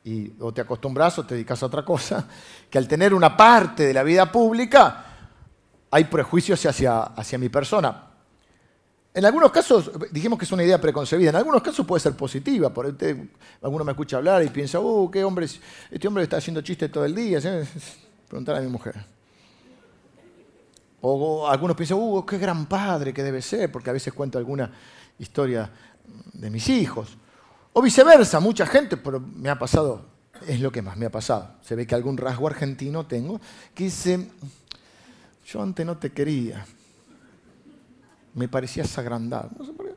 [0.05, 2.25] y o te acostumbras o te dedicas a otra cosa,
[2.69, 5.07] que al tener una parte de la vida pública
[5.91, 8.04] hay prejuicios hacia, hacia mi persona.
[9.15, 12.69] En algunos casos, dijimos que es una idea preconcebida, en algunos casos puede ser positiva.
[12.73, 13.15] Por usted,
[13.61, 15.47] alguno me escucha hablar y piensa, uh, qué hombre,
[15.89, 17.39] este hombre está haciendo chistes todo el día.
[18.27, 18.93] Preguntar a mi mujer.
[20.99, 24.69] O, algunos piensan, uh, qué gran padre que debe ser, porque a veces cuento alguna
[25.17, 25.71] historia
[26.33, 27.17] de mis hijos.
[27.71, 30.07] O viceversa, mucha gente, pero me ha pasado,
[30.45, 31.55] es lo que más me ha pasado.
[31.61, 33.39] Se ve que algún rasgo argentino tengo,
[33.73, 34.29] que dice,
[35.45, 36.65] yo antes no te quería
[38.35, 39.49] me parecía sagrandado.
[39.57, 39.95] No sé por qué.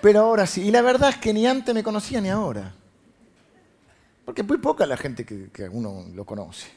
[0.00, 2.74] Pero ahora sí, y la verdad es que ni antes me conocía ni ahora.
[4.24, 6.68] Porque es muy poca la gente que, que uno lo conoce.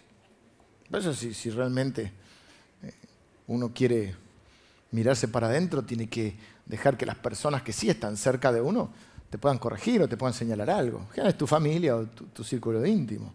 [0.89, 2.11] Por eso si, si realmente
[2.83, 2.93] eh,
[3.47, 4.15] uno quiere
[4.91, 6.35] mirarse para adentro, tiene que
[6.65, 8.91] dejar que las personas que sí están cerca de uno
[9.29, 11.07] te puedan corregir o te puedan señalar algo.
[11.15, 13.33] Es tu familia o tu, círculo íntimo.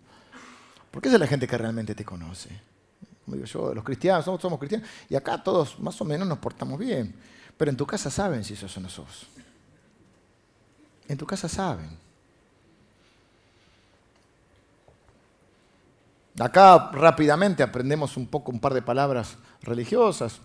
[0.90, 2.50] Porque esa es la gente que realmente te conoce.
[3.26, 6.78] Digo yo, los cristianos, somos, somos cristianos, y acá todos más o menos nos portamos
[6.78, 7.14] bien.
[7.56, 9.26] Pero en tu casa saben si sos o no sos.
[11.08, 12.06] En tu casa saben.
[16.38, 20.38] Acá rápidamente aprendemos un poco, un par de palabras religiosas.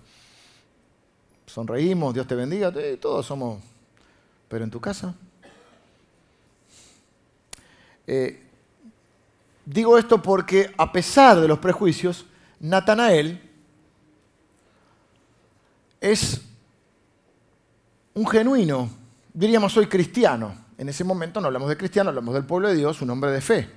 [1.46, 3.62] Sonreímos, Dios te bendiga, todos somos.
[4.48, 5.14] Pero en tu casa.
[8.08, 8.42] Eh,
[9.66, 12.26] digo esto porque a pesar de los prejuicios,
[12.62, 13.42] Natanael
[16.00, 16.42] es
[18.14, 18.90] un genuino,
[19.34, 20.54] diríamos soy cristiano.
[20.78, 23.42] En ese momento no hablamos de cristiano, hablamos del pueblo de Dios, un hombre de
[23.42, 23.70] fe.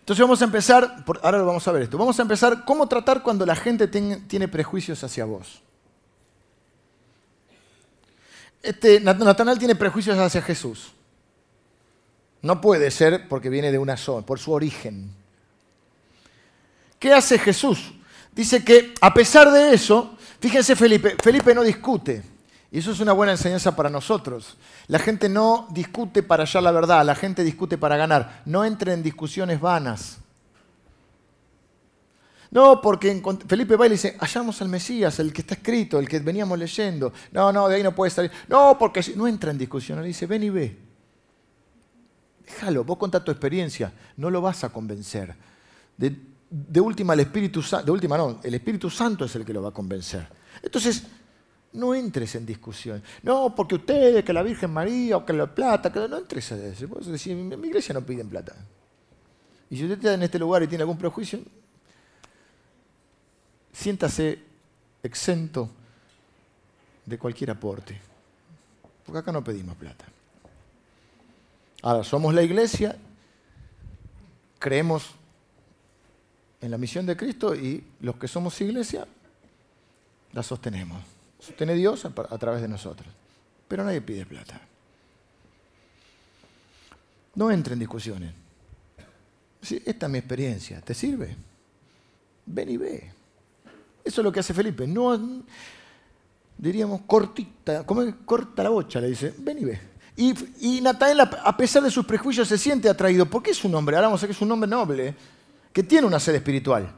[0.00, 3.22] Entonces vamos a empezar, ahora lo vamos a ver esto, vamos a empezar cómo tratar
[3.22, 5.62] cuando la gente tiene prejuicios hacia vos.
[8.62, 10.92] Este, Natanael tiene prejuicios hacia Jesús.
[12.42, 15.19] No puede ser porque viene de una zona, por su origen.
[17.00, 17.94] ¿Qué hace Jesús?
[18.32, 22.22] Dice que a pesar de eso, fíjense Felipe, Felipe no discute.
[22.70, 24.58] Y eso es una buena enseñanza para nosotros.
[24.86, 28.42] La gente no discute para hallar la verdad, la gente discute para ganar.
[28.44, 30.18] No entre en discusiones vanas.
[32.50, 36.08] No, porque Felipe va y le dice, hallamos al Mesías, el que está escrito, el
[36.08, 37.12] que veníamos leyendo.
[37.32, 38.30] No, no, de ahí no puede salir.
[38.46, 40.76] No, porque no entra en discusión, le dice, ven y ve.
[42.44, 45.34] Déjalo, vos contá tu experiencia, no lo vas a convencer.
[46.80, 49.68] Última, el Espíritu Santo, de última no, el Espíritu Santo es el que lo va
[49.68, 50.26] a convencer.
[50.62, 51.04] Entonces,
[51.72, 53.02] no entres en discusión.
[53.22, 56.56] No, porque ustedes, que la Virgen María, o que la plata, que no entres a
[56.56, 56.86] eso.
[56.86, 58.54] Decís, en mi iglesia no piden plata.
[59.70, 61.38] Y si usted está en este lugar y tiene algún prejuicio,
[63.72, 64.38] siéntase
[65.02, 65.70] exento
[67.06, 68.00] de cualquier aporte.
[69.06, 70.06] Porque acá no pedimos plata.
[71.82, 72.96] Ahora, somos la iglesia,
[74.58, 75.14] creemos
[76.60, 79.06] en la misión de Cristo y los que somos iglesia
[80.32, 81.02] la sostenemos.
[81.38, 83.08] Sostiene Dios a, través de nosotros.
[83.66, 84.60] Pero nadie pide plata.
[87.34, 88.32] No entre en discusiones.
[89.62, 90.80] esta es mi experiencia.
[90.80, 91.34] ¿Te sirve?
[92.44, 93.12] Ven y ve.
[94.04, 94.86] Eso es lo que hace Felipe.
[94.86, 95.42] No,
[96.58, 99.80] diríamos, cortita, como corta la bocha, le dice, ven y ve.
[100.16, 103.24] Y, y a pesar de sus prejuicios, se siente atraído.
[103.24, 103.96] porque es un hombre?
[103.96, 105.14] Ahora vamos a que es un hombre noble,
[105.72, 106.94] que tiene una sed espiritual.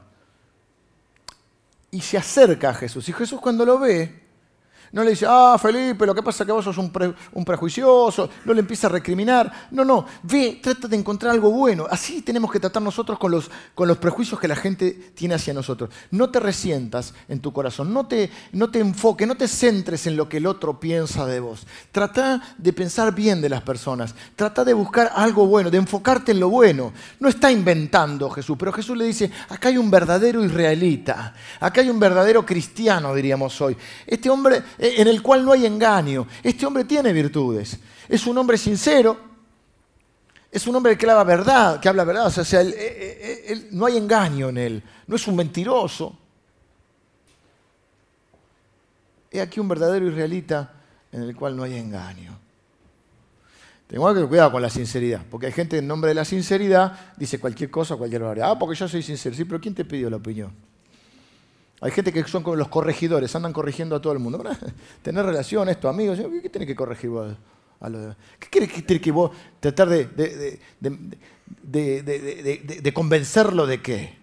[1.91, 3.09] Y se acerca a Jesús.
[3.09, 4.22] Y Jesús cuando lo ve,
[4.93, 6.91] no le dice, ah, Felipe, lo que pasa es que vos sos un,
[7.45, 9.69] prejuicioso, no le empieza a recriminar.
[9.71, 11.87] No, no, ve, trata de encontrar algo bueno.
[11.91, 15.89] Así tenemos que tratar nosotros con los, prejuicios que la gente tiene hacia nosotros.
[16.11, 20.15] No te resientas en tu corazón, no te, no te enfoques, no te centres en
[20.15, 21.67] lo que el otro piensa de vos.
[21.91, 26.41] Trata de pensar bien de las personas, trata de buscar algo bueno, de enfocarte en
[26.41, 26.93] lo bueno.
[27.19, 31.89] No está inventando Jesús, pero Jesús le dice, acá hay un verdadero israelita, acá hay
[31.89, 33.75] un verdadero cristiano, diríamos hoy.
[34.07, 36.27] Este hombre en el cual no hay engaño.
[36.43, 37.79] Este hombre tiene virtudes.
[38.09, 39.17] Es un hombre sincero.
[40.51, 42.27] Es un hombre que habla verdad, que habla verdad.
[42.27, 42.63] O sea,
[43.71, 44.83] no hay engaño en él.
[45.07, 46.19] No es un mentiroso.
[49.31, 50.73] He aquí un verdadero israelita
[51.13, 52.37] en el cual no hay engaño.
[53.87, 57.39] Tengo que cuidado con la sinceridad, porque hay gente en nombre de la sinceridad dice
[57.39, 58.51] cualquier cosa, cualquier barbaridad.
[58.51, 59.37] Ah, porque yo soy sincero.
[59.37, 60.53] Sí, pero ¿quién te pidió la opinión?
[61.83, 64.41] Hay gente que son como los corregidores, andan corrigiendo a todo el mundo.
[65.03, 67.35] Tener relaciones, tu amigos, ¿qué tienes que corregir vos?
[67.81, 67.91] A
[68.39, 70.61] ¿Qué quieres que vos tratar de,
[71.61, 74.17] de, convencerlo de qué?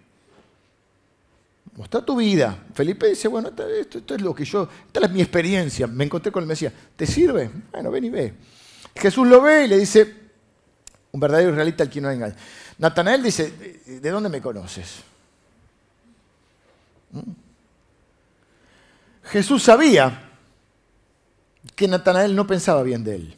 [1.76, 2.64] Mostrar tu vida.
[2.72, 6.42] Felipe dice, bueno, esto, es lo que yo, esta es mi experiencia, me encontré con
[6.42, 6.72] el Mesías.
[6.96, 7.50] ¿Te sirve?
[7.70, 8.32] Bueno, ven y ve.
[8.96, 10.14] Jesús lo ve y le dice,
[11.12, 12.36] un verdadero israelita al que no engaña.
[12.78, 13.50] Natanael dice,
[14.00, 15.02] ¿de dónde me conoces?
[17.12, 17.49] ¿Mm?
[19.24, 20.30] Jesús sabía
[21.76, 23.36] que Natanael no pensaba bien de él,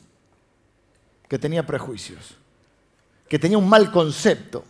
[1.28, 2.36] que tenía prejuicios,
[3.28, 4.64] que tenía un mal concepto.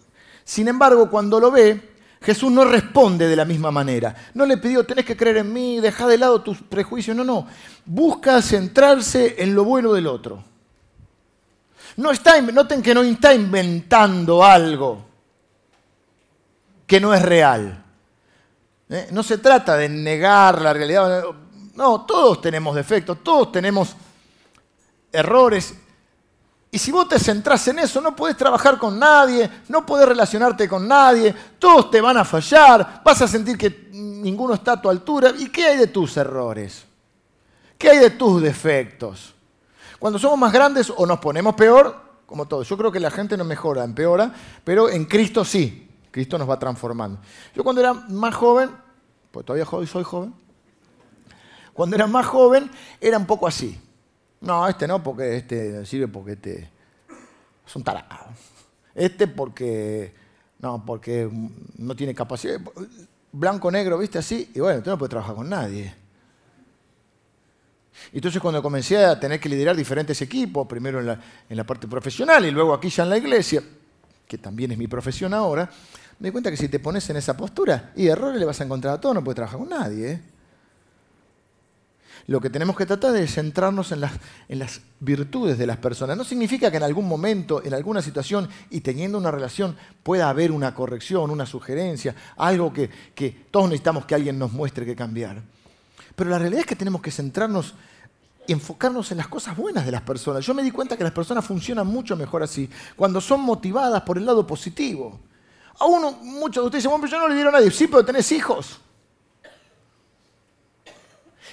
[0.45, 4.15] Sin embargo, cuando lo ve, Jesús no responde de la misma manera.
[4.35, 7.17] No le pidió, tenés que creer en mí, deja de lado tus prejuicios.
[7.17, 7.47] No, no.
[7.85, 10.45] Busca centrarse en lo bueno del otro.
[11.97, 15.05] No está, noten que no está inventando algo
[16.87, 17.82] que no es real.
[18.93, 19.09] ¿Eh?
[19.11, 21.25] No se trata de negar la realidad.
[21.75, 23.97] No, todos tenemos defectos, todos tenemos
[25.11, 25.75] errores.
[26.71, 30.69] Y si vos te centrás en eso, no podés trabajar con nadie, no podés relacionarte
[30.69, 34.89] con nadie, todos te van a fallar, vas a sentir que ninguno está a tu
[34.89, 35.33] altura.
[35.39, 36.85] ¿Y qué hay de tus errores?
[37.77, 39.35] ¿Qué hay de tus defectos?
[39.99, 42.67] Cuando somos más grandes o nos ponemos peor, como todos.
[42.67, 44.33] Yo creo que la gente no mejora, empeora,
[44.65, 45.91] pero en Cristo sí.
[46.11, 47.21] Cristo nos va transformando.
[47.55, 48.71] Yo cuando era más joven,
[49.33, 50.35] pues todavía soy joven,
[51.73, 53.81] cuando era más joven era un poco así.
[54.41, 56.71] No, este no, porque este sirve porque este
[57.67, 58.27] es un tarado.
[58.95, 60.15] Este porque
[60.59, 61.29] no, porque
[61.79, 62.61] no tiene capacidad.
[63.33, 65.95] Blanco, negro, viste así, y bueno, tú no puedes trabajar con nadie.
[68.13, 71.87] Entonces cuando comencé a tener que liderar diferentes equipos, primero en la, en la parte
[71.89, 73.63] profesional y luego aquí ya en la iglesia,
[74.33, 75.69] que también es mi profesión ahora,
[76.19, 78.65] me di cuenta que si te pones en esa postura y errores le vas a
[78.65, 80.11] encontrar a todo, no puedes trabajar con nadie.
[80.11, 80.21] ¿eh?
[82.29, 84.13] Lo que tenemos que tratar es centrarnos en las,
[84.49, 86.17] en las, virtudes de las personas.
[86.17, 90.51] No significa que en algún momento, en alguna situación y teniendo una relación pueda haber
[90.51, 95.43] una corrección, una sugerencia, algo que, que todos necesitamos que alguien nos muestre que cambiar.
[96.17, 97.75] Pero la realidad es que tenemos que centrarnos
[98.49, 100.45] enfocarnos en las cosas buenas de las personas.
[100.45, 104.19] Yo me di cuenta que las personas funcionan mucho mejor así, cuando son motivadas por
[104.19, 105.21] el lado positivo.
[105.79, 107.71] A uno, muchos de ustedes dicen, bueno, pero yo no le dieron a nadie.
[107.71, 108.81] Sí, pero tenés hijos.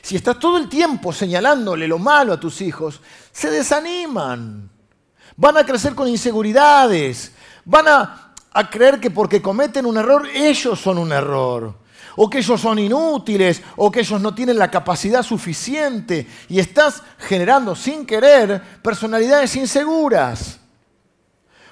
[0.01, 4.69] Si estás todo el tiempo señalándole lo malo a tus hijos, se desaniman.
[5.35, 7.33] Van a crecer con inseguridades.
[7.65, 11.75] Van a, a creer que porque cometen un error, ellos son un error.
[12.21, 16.27] O que ellos son inútiles, o que ellos no tienen la capacidad suficiente.
[16.49, 20.59] Y estás generando sin querer personalidades inseguras.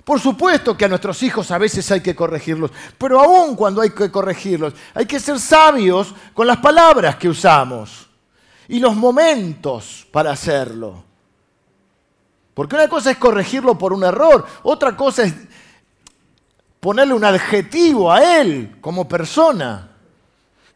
[0.06, 3.90] Por supuesto que a nuestros hijos a veces hay que corregirlos, pero aún cuando hay
[3.90, 8.08] que corregirlos, hay que ser sabios con las palabras que usamos
[8.70, 11.04] y los momentos para hacerlo.
[12.54, 15.34] Porque una cosa es corregirlo por un error, otra cosa es
[16.80, 19.97] ponerle un adjetivo a él como persona,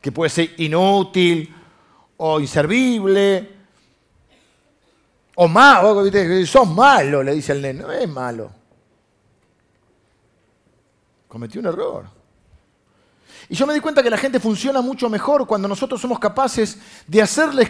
[0.01, 1.53] que puede ser inútil
[2.17, 3.55] o inservible,
[5.35, 6.05] o malo,
[6.45, 8.51] sos malo, le dice el nene, no es malo.
[11.27, 12.05] Cometió un error.
[13.47, 16.77] Y yo me di cuenta que la gente funciona mucho mejor cuando nosotros somos capaces
[17.07, 17.69] de hacerles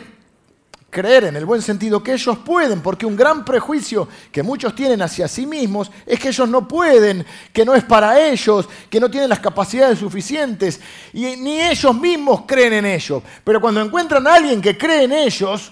[0.91, 5.01] creer en el buen sentido que ellos pueden, porque un gran prejuicio que muchos tienen
[5.01, 9.09] hacia sí mismos es que ellos no pueden, que no es para ellos, que no
[9.09, 10.81] tienen las capacidades suficientes,
[11.13, 13.23] y ni ellos mismos creen en ellos.
[13.43, 15.71] Pero cuando encuentran a alguien que cree en ellos,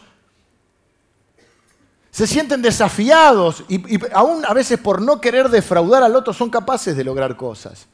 [2.10, 6.49] se sienten desafiados y, y aún a veces por no querer defraudar al otro son
[6.49, 7.88] capaces de lograr cosas.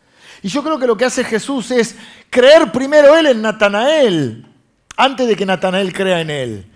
[0.43, 1.95] Y yo creo que lo que hace Jesús es
[2.29, 4.47] creer primero él en Natanael,
[4.95, 6.71] antes de que Natanael crea en él.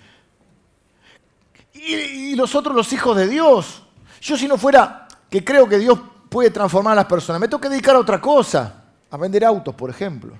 [1.89, 3.83] Y, los otros, los hijos de Dios.
[4.21, 5.99] Yo si no fuera que creo que Dios
[6.29, 9.73] puede transformar a las personas, me tengo que dedicar a otra cosa, a vender autos,
[9.75, 10.33] por ejemplo.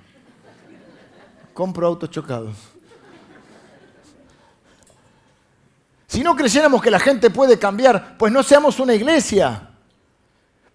[1.52, 2.56] Compro autos chocados.
[6.06, 9.70] Si no creyéramos que la gente puede cambiar, pues no seamos una iglesia.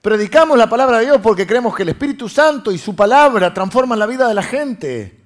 [0.01, 3.99] Predicamos la palabra de Dios porque creemos que el Espíritu Santo y su palabra transforman
[3.99, 5.19] la vida de la gente.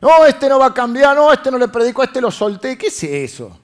[0.00, 2.78] No, este no va a cambiar, no, este no le predico, este lo solté.
[2.78, 3.59] ¿Qué es eso?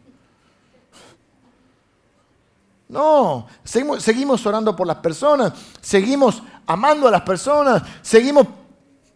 [2.89, 8.47] No, seguimos, orando por las personas, seguimos amando a las personas, seguimos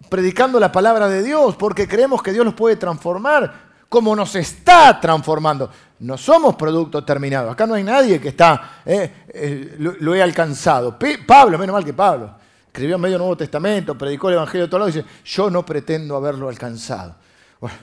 [0.09, 4.99] predicando la palabra de Dios porque creemos que Dios los puede transformar como nos está
[5.01, 5.71] transformando.
[6.01, 7.51] No somos producto terminado.
[7.51, 10.99] Acá no hay nadie que está, eh, eh, lo, he alcanzado.
[11.27, 12.35] Pablo, menos mal que Pablo,
[12.67, 16.17] escribió medio Nuevo Testamento, predicó el Evangelio de todo lado y dice, yo no pretendo
[16.17, 17.17] haberlo alcanzado.
[17.61, 17.77] Bueno,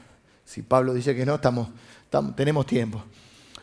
[0.43, 1.69] si Pablo dice que no, estamos,
[2.36, 3.04] tenemos tiempo.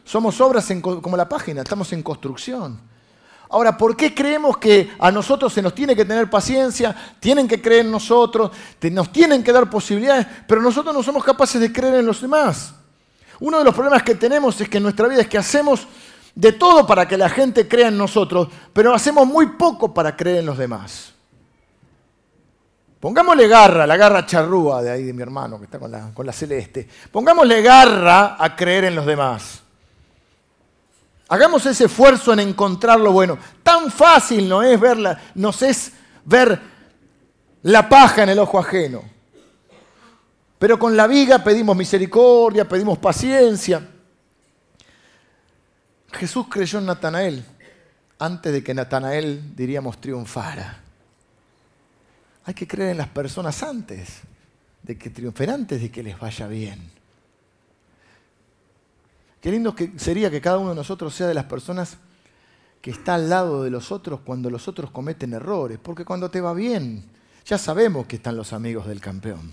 [0.04, 2.78] Somos obras como la página, estamos en construcción.
[3.50, 6.94] Ahora, ¿por qué creemos que a nosotros se nos tiene que tener paciencia?
[7.20, 8.50] Tienen que creer en nosotros,
[8.90, 12.74] nos tienen que dar posibilidades, pero nosotros no somos capaces de creer en los demás.
[13.40, 15.86] Uno de los problemas que tenemos es que en nuestra vida es que hacemos
[16.34, 20.38] de todo para que la gente crea en nosotros, pero hacemos muy poco para creer
[20.38, 21.12] en los demás.
[22.98, 26.24] Pongámosle garra, la garra charrúa de ahí de mi hermano que está con la, con
[26.24, 26.88] la celeste.
[27.12, 29.63] Pongámosle garra a creer en los demás.
[31.28, 33.38] Hagamos ese esfuerzo en encontrar lo bueno.
[33.62, 35.92] Tan fácil no es verla, nos es
[36.24, 36.60] ver
[37.62, 39.02] la paja en el ojo ajeno.
[40.58, 43.86] Pero con la viga pedimos misericordia, pedimos paciencia.
[46.12, 47.44] Jesús creyó en Natanael
[48.18, 50.80] antes de que Natanael, diríamos, triunfara.
[52.44, 54.20] Hay que creer en las personas antes
[54.82, 56.90] de que triunfen, antes de que les vaya bien.
[59.44, 61.98] Qué lindo que sería que cada uno de nosotros sea de las personas
[62.80, 65.78] que está al lado de los otros cuando los otros cometen errores.
[65.82, 67.04] Porque cuando te va bien,
[67.44, 69.52] ya sabemos que están los amigos del campeón.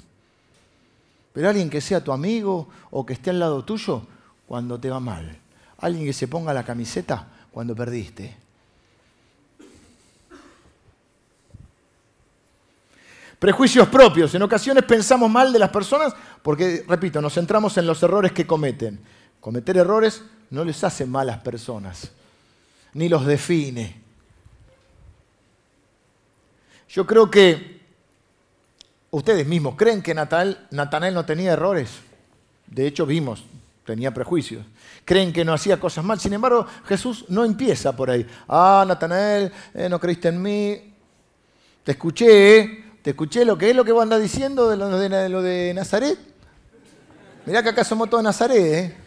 [1.34, 4.08] Pero alguien que sea tu amigo o que esté al lado tuyo
[4.48, 5.38] cuando te va mal.
[5.80, 8.38] Alguien que se ponga la camiseta cuando perdiste.
[13.38, 14.34] Prejuicios propios.
[14.36, 18.48] En ocasiones pensamos mal de las personas porque, repito, nos centramos en los errores que
[18.48, 19.02] cometen.
[19.42, 20.22] Cometer errores
[20.52, 22.12] no les hace malas personas,
[22.94, 24.00] ni los define.
[26.88, 27.82] Yo creo que
[29.10, 31.90] ustedes mismos creen que Natanael no tenía errores.
[32.68, 33.44] De hecho, vimos,
[33.86, 34.66] tenía prejuicios.
[35.06, 36.20] Creen que no hacía cosas mal.
[36.20, 38.28] Sin embargo, Jesús no empieza por ahí.
[38.48, 40.94] Ah, Natanael, eh, no creíste en mí.
[41.84, 42.86] Te escuché, ¿eh?
[43.02, 45.74] te escuché lo que es lo que vos andás diciendo de lo de, lo de
[45.74, 46.20] Nazaret.
[47.46, 49.01] Mirá que acá somos todos Nazaret, ¿eh?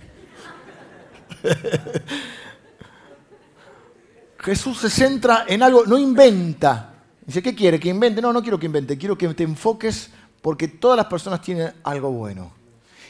[4.39, 6.95] Jesús se centra en algo, no inventa.
[7.25, 7.81] Dice, ¿qué quiere?
[7.81, 8.21] ¿Que invente?
[8.21, 10.11] No, no quiero que invente, quiero que te enfoques
[10.43, 12.53] porque todas las personas tienen algo bueno.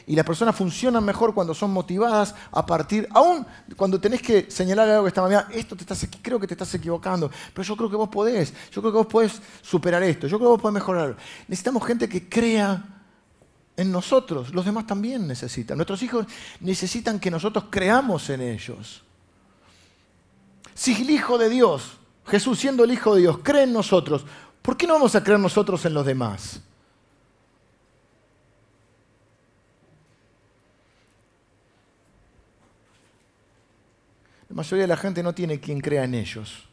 [0.07, 4.87] Y las personas funcionan mejor cuando son motivadas a partir, aún cuando tenés que señalar
[4.87, 7.89] algo que está mal, esto te estás, creo que te estás equivocando, pero yo creo
[7.89, 10.75] que vos podés, yo creo que vos podés superar esto, yo creo que vos podés
[10.75, 11.17] mejorar.
[11.47, 12.94] Necesitamos gente que crea
[13.77, 15.77] en nosotros, los demás también necesitan.
[15.77, 16.25] Nuestros hijos
[16.61, 19.03] necesitan que nosotros creamos en ellos.
[20.73, 24.25] Si el Hijo de Dios, Jesús siendo el Hijo de Dios, cree en nosotros,
[24.61, 26.61] ¿por qué no vamos a creer nosotros en los demás?
[34.49, 36.63] La mayoría de la gente no tiene quien crea en ellos.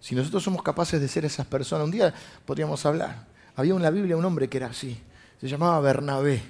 [0.00, 2.12] Si nosotros somos capaces de ser esas personas, un día
[2.44, 3.26] podríamos hablar.
[3.54, 5.00] Había en la Biblia un hombre que era así.
[5.40, 6.42] Se llamaba Bernabé.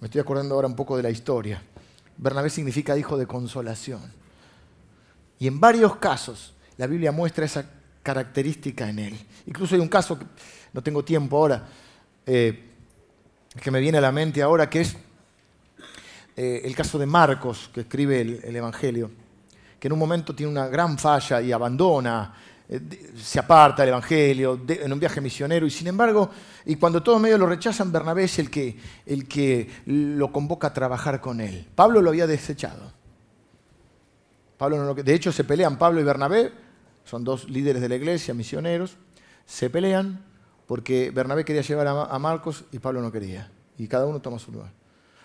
[0.00, 1.60] Me estoy acordando ahora un poco de la historia.
[2.16, 4.00] Bernabé significa hijo de consolación.
[5.40, 7.68] Y en varios casos la Biblia muestra esa
[8.00, 9.18] característica en él.
[9.46, 10.24] Incluso hay un caso, que
[10.72, 11.66] no tengo tiempo ahora,
[12.24, 12.70] eh,
[13.60, 14.96] que me viene a la mente ahora, que es
[16.36, 19.10] eh, el caso de Marcos, que escribe el Evangelio,
[19.80, 22.34] que en un momento tiene una gran falla y abandona
[23.16, 26.30] se aparta del Evangelio, en un viaje misionero, y sin embargo,
[26.64, 30.72] y cuando todos medio lo rechazan, Bernabé es el que, el que lo convoca a
[30.72, 31.66] trabajar con él.
[31.74, 32.92] Pablo lo había desechado.
[34.56, 36.52] Pablo no de hecho, se pelean Pablo y Bernabé,
[37.04, 38.96] son dos líderes de la iglesia, misioneros,
[39.44, 40.24] se pelean
[40.66, 44.52] porque Bernabé quería llevar a Marcos y Pablo no quería, y cada uno toma su
[44.52, 44.70] lugar.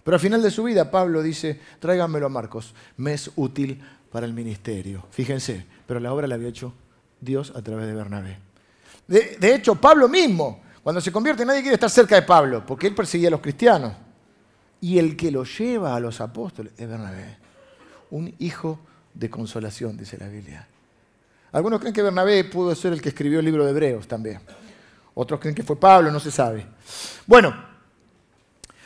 [0.04, 3.82] Pero al final de su vida, Pablo dice, tráiganmelo a Marcos, me es útil
[4.12, 5.06] para el ministerio.
[5.12, 6.74] Fíjense, pero la obra la había hecho
[7.22, 8.38] Dios a través de Bernabé.
[9.08, 12.94] De, hecho, Pablo mismo, cuando se convierte, nadie quiere estar cerca de Pablo, porque él
[12.94, 13.94] perseguía a los cristianos.
[14.82, 17.38] Y el que lo lleva a los apóstoles es Bernabé.
[18.12, 18.80] Un hijo
[19.14, 20.68] de consolación, dice la Biblia.
[21.52, 24.40] Algunos creen que Bernabé pudo ser el que escribió el libro de Hebreos también.
[25.16, 26.68] Otros creen que fue Pablo, no se sabe.
[27.26, 27.54] Bueno,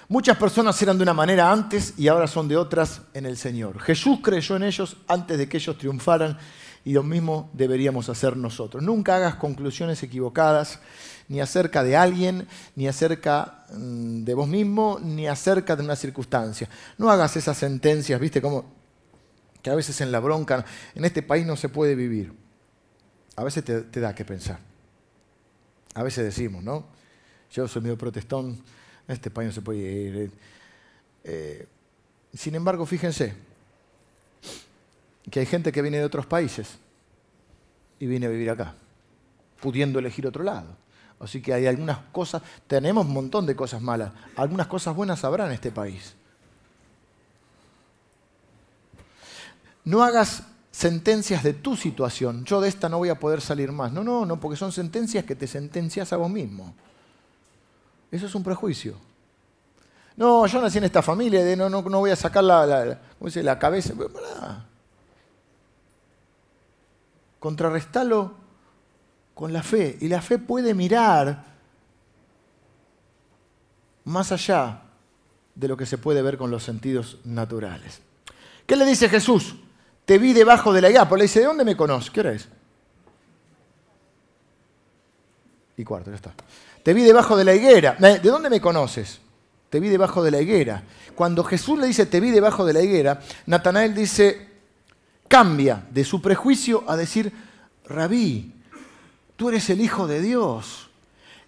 [0.08, 3.80] muchas personas eran de una manera antes y ahora son de otras en el Señor.
[3.82, 6.38] Jesús creyó en ellos antes de que ellos triunfaran
[6.86, 8.84] y lo mismo deberíamos hacer nosotros.
[8.84, 10.80] Nunca hagas conclusiones equivocadas
[11.30, 16.68] ni acerca de alguien, ni acerca mm, de vos mismo, ni acerca de una circunstancia.
[16.98, 18.66] No hagas esas sentencias, viste, como
[19.62, 22.34] que a veces en la bronca, en este país no se puede vivir.
[23.36, 24.60] A veces te, da que pensar.
[25.96, 26.86] A veces decimos, ¿no?
[27.52, 28.62] Yo soy medio protestón,
[29.08, 30.32] en este país no se puede ir.
[31.24, 31.68] Eh,
[32.34, 33.34] sin embargo, fíjense,
[35.34, 36.78] que hay gente que viene de otros países
[37.98, 38.76] y viene a vivir acá,
[39.60, 40.68] pudiendo elegir otro lado.
[41.20, 45.48] Así que hay algunas cosas, tenemos un montón de cosas malas, algunas cosas buenas habrá
[45.48, 46.14] en este país.
[49.84, 53.92] No hagas sentencias de tu situación, yo de esta no voy a poder salir más.
[53.92, 56.76] No, no, no, porque son sentencias que te sentencias a vos mismo.
[58.12, 58.98] Eso es un prejuicio.
[60.16, 63.00] No, yo nací en esta familia, de no, no, no voy a sacar la, la,
[63.20, 63.96] la cabeza
[67.44, 68.32] contrarrestalo
[69.34, 69.98] con la fe.
[70.00, 71.44] Y la fe puede mirar
[74.06, 74.84] más allá
[75.54, 78.00] de lo que se puede ver con los sentidos naturales.
[78.66, 79.58] ¿Qué le dice Jesús?
[80.06, 81.06] Te vi debajo de la higuera.
[81.18, 82.12] Le dice, ¿de dónde me conoces?
[82.12, 82.48] ¿Qué hora es?
[85.76, 86.34] Y cuarto, ya está.
[86.82, 87.98] Te vi debajo de la higuera.
[88.00, 89.20] ¿De dónde me conoces?
[89.70, 90.84] Te vi debajo de la higuera.
[91.14, 94.53] Cuando Jesús le dice, te vi debajo de la higuera, Natanael dice,
[95.34, 97.34] cambia de su prejuicio a decir,
[97.86, 98.54] rabí,
[99.36, 100.92] tú eres el Hijo de Dios.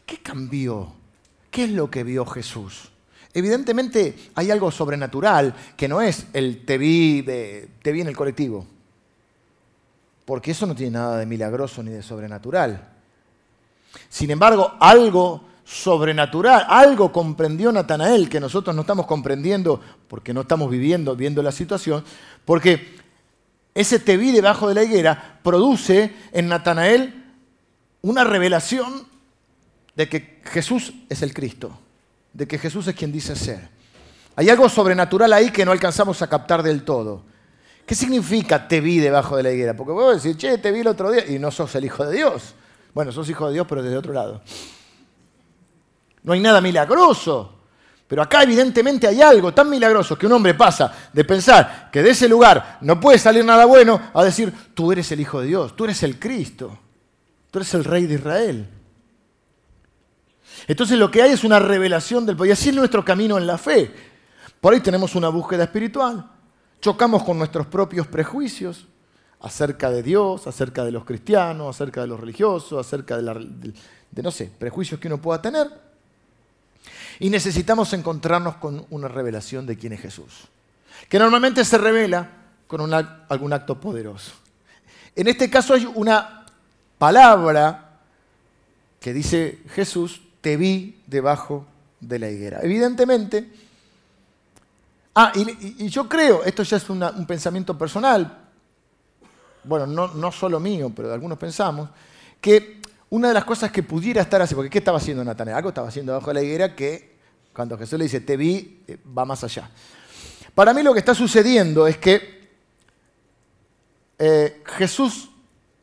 [0.08, 0.92] ¿Qué cambió?
[1.52, 2.90] ¿Qué es lo que vio Jesús?
[3.32, 8.66] evidentemente hay algo sobrenatural que no es el te vi, te vi en el colectivo.
[10.24, 12.90] Porque eso no tiene nada de milagroso ni de sobrenatural.
[14.10, 20.72] Sin embargo, algo sobrenatural, algo comprendió Natanael que nosotros no estamos comprendiendo porque no estamos
[20.72, 22.04] viviendo, viendo la situación,
[22.46, 23.05] porque
[23.76, 27.26] ese te vi debajo de la higuera produce en Natanael
[28.02, 29.06] una revelación
[29.96, 31.78] de que Jesús es el Cristo,
[32.34, 33.70] de que Jesús es quien dice ser.
[34.38, 37.24] Hay algo sobrenatural ahí que no alcanzamos a captar del todo.
[37.86, 39.76] ¿Qué significa te vi debajo de la higuera?
[39.76, 42.16] Porque a decir, che, te vi el otro día y no sos el Hijo de
[42.16, 42.56] Dios.
[42.96, 44.42] Bueno, sos hijo de Dios, pero desde otro lado.
[46.24, 47.52] No hay nada milagroso.
[48.08, 52.12] Pero acá evidentemente hay algo tan milagroso que un hombre pasa de pensar que de
[52.12, 55.76] ese lugar no puede salir nada bueno a decir, tú eres el Hijo de Dios,
[55.76, 56.78] tú eres el Cristo,
[57.50, 58.70] tú eres el Rey de Israel.
[60.68, 62.50] Entonces lo que hay es una revelación del poder.
[62.50, 63.92] Y así es nuestro camino en la fe.
[64.62, 66.32] Por ahí tenemos una búsqueda espiritual.
[66.82, 68.88] Chocamos con nuestros propios prejuicios
[69.40, 73.74] acerca de Dios, acerca de los cristianos, acerca de los religiosos, acerca de,
[74.24, 75.85] no sé, prejuicios que uno pueda tener.
[77.20, 80.48] Y necesitamos encontrarnos con una revelación de quién es Jesús,
[81.10, 82.30] que normalmente se revela
[82.68, 84.34] con algún acto poderoso.
[85.16, 86.46] En este caso hay una
[86.98, 88.00] palabra
[89.00, 91.66] que dice Jesús, te vi debajo
[92.00, 92.60] de la higuera.
[92.62, 93.50] Evidentemente,
[95.16, 98.46] ah, y, yo creo, esto ya es un pensamiento personal,
[99.64, 101.90] bueno, no, solo mío, pero algunos pensamos,
[102.40, 105.58] que una de las cosas que pudiera estar así, porque ¿qué estaba haciendo Natanael?
[105.58, 107.16] Algo estaba haciendo abajo de la higuera que
[107.54, 109.70] cuando Jesús le dice, te vi, eh, va más allá.
[110.54, 112.50] Para mí lo que está sucediendo es que
[114.18, 115.30] eh, Jesús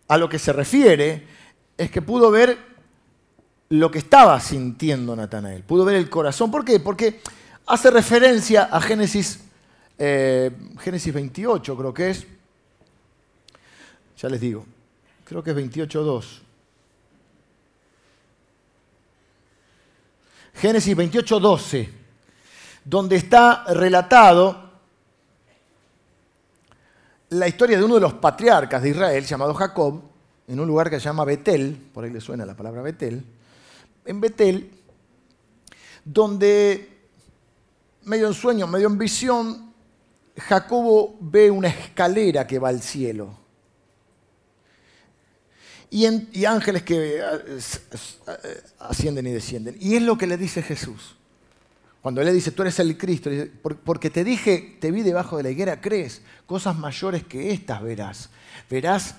[0.08, 1.26] a lo que se refiere
[1.76, 2.58] es que pudo ver
[3.70, 6.50] lo que estaba sintiendo Natanael, pudo ver el corazón.
[6.50, 6.78] ¿Por qué?
[6.80, 7.20] Porque
[7.66, 9.40] hace referencia a Génesis,
[9.98, 12.26] eh, Génesis 28, creo que es,
[14.18, 14.66] ya les digo,
[15.24, 16.24] creo que es 28.2.
[20.54, 21.88] Génesis 28.12,
[22.84, 24.70] donde está relatado
[27.30, 30.02] la historia de uno de los patriarcas de Israel, llamado Jacob,
[30.46, 33.24] en un lugar que se llama Betel, por ahí le suena la palabra Betel,
[34.04, 34.70] en Betel,
[36.04, 37.00] donde
[38.04, 39.72] medio en sueño, medio en visión,
[40.36, 43.41] Jacobo ve una escalera que va al cielo
[45.92, 49.76] y, ángeles que eh, eh, ascienden y descienden.
[49.78, 51.16] Y es lo que le dice Jesús.
[52.00, 53.30] Cuando le dice, tú eres el Cristo,
[53.84, 58.30] porque te dije, te vi debajo de la higuera, crees, cosas mayores que estas verás.
[58.70, 59.16] Verás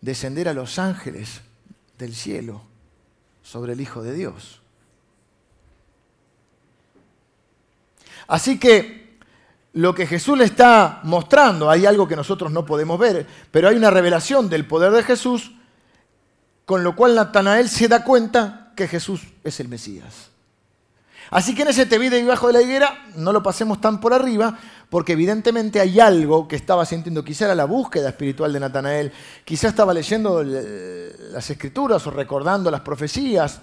[0.00, 1.42] descender a los ángeles
[1.98, 2.62] del cielo
[3.42, 4.62] sobre el Hijo de Dios.
[8.26, 9.18] Así que
[9.74, 13.76] lo que Jesús le está mostrando, hay algo que nosotros no podemos ver, pero hay
[13.76, 15.52] una revelación del poder de Jesús
[16.66, 20.30] con lo cual Natanael se da cuenta que Jesús es el Mesías.
[21.30, 24.12] Así que en ese te vi debajo de la higuera no lo pasemos tan por
[24.12, 24.58] arriba,
[24.90, 27.24] porque evidentemente hay algo que estaba sintiendo.
[27.24, 29.12] Quizá era la búsqueda espiritual de Natanael,
[29.44, 33.60] quizá estaba leyendo las escrituras o recordando las profecías.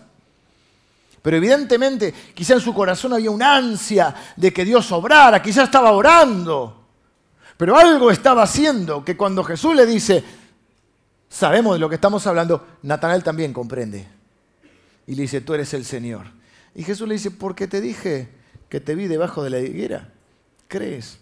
[1.22, 5.92] Pero evidentemente, quizá en su corazón había una ansia de que Dios obrara, quizá estaba
[5.92, 6.82] orando.
[7.56, 10.24] Pero algo estaba haciendo que cuando Jesús le dice,
[11.34, 14.08] sabemos de lo que estamos hablando, Natanael también comprende.
[15.08, 16.28] Y le dice, tú eres el Señor.
[16.76, 18.30] Y Jesús le dice, porque te dije
[18.70, 20.10] que te vi debajo de la higuera.
[20.68, 21.18] ¿Crees?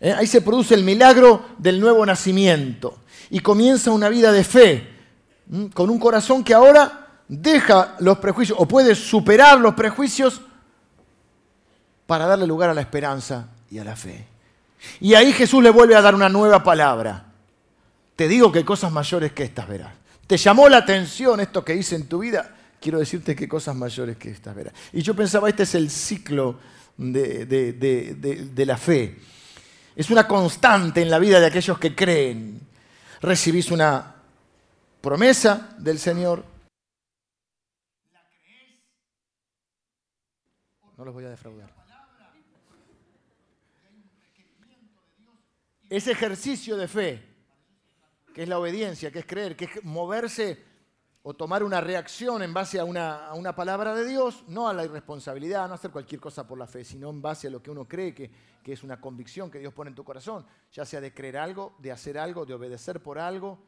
[0.00, 2.98] Eh, ahí se produce el milagro del nuevo nacimiento
[3.30, 4.90] y comienza una vida de fe,
[5.72, 10.42] con un corazón que ahora deja los prejuicios o puede superar los prejuicios
[12.06, 14.26] para darle lugar a la esperanza y a la fe.
[15.00, 17.33] Y ahí Jesús le vuelve a dar una nueva palabra.
[18.16, 19.92] Te digo que cosas mayores que estas verás.
[20.26, 22.54] ¿Te llamó la atención esto que hice en tu vida?
[22.80, 24.74] Quiero decirte que cosas mayores que estas verás.
[24.92, 26.58] Y yo pensaba, este es el ciclo
[26.96, 29.18] de, la fe.
[29.96, 32.60] Es una constante en la vida de aquellos que creen.
[33.20, 34.14] Recibís una
[35.00, 36.44] promesa del Señor.
[40.96, 41.74] No los voy a defraudar.
[45.90, 47.33] Ese ejercicio de fe
[48.34, 50.62] que es la obediencia, que es creer, que es moverse
[51.22, 54.74] o tomar una reacción en base a una, a una, palabra de Dios, no a
[54.74, 57.70] la irresponsabilidad, no hacer cualquier cosa por la fe, sino en base a lo que
[57.70, 58.30] uno cree que,
[58.62, 61.76] que es una convicción que Dios pone en tu corazón, ya sea de creer algo,
[61.78, 63.58] de hacer algo, de obedecer por algo,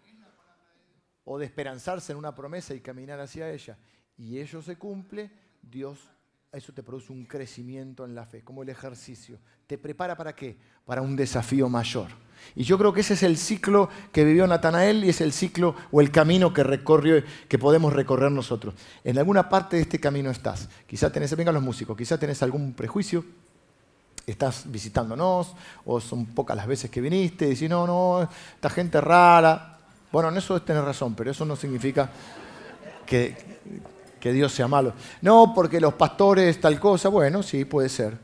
[1.24, 3.78] o de esperanzarse en una promesa y caminar hacia ella.
[4.18, 5.30] Y ello se cumple,
[5.62, 6.10] Dios
[6.52, 9.38] eso te produce un crecimiento en la fe, como el ejercicio.
[9.66, 10.56] ¿Te prepara para qué?
[10.84, 12.08] Para un desafío mayor.
[12.54, 15.74] Y yo creo que ese es el ciclo que vivió Natanael y es el ciclo
[15.90, 18.74] o el camino que recorrió, que podemos recorrer nosotros.
[19.04, 20.68] En alguna parte de este camino estás.
[20.86, 23.24] Quizás tenés, vengan los músicos, quizás tenés algún prejuicio,
[24.26, 29.00] estás visitándonos, o son pocas las veces que viniste, y decís, no, no, esta gente
[29.00, 29.78] rara.
[30.10, 32.10] Bueno, en eso tenés razón, pero eso no significa
[33.04, 33.36] que,
[34.26, 34.92] que Dios sea malo.
[35.22, 38.18] No, porque los pastores tal cosa, bueno, sí, puede ser.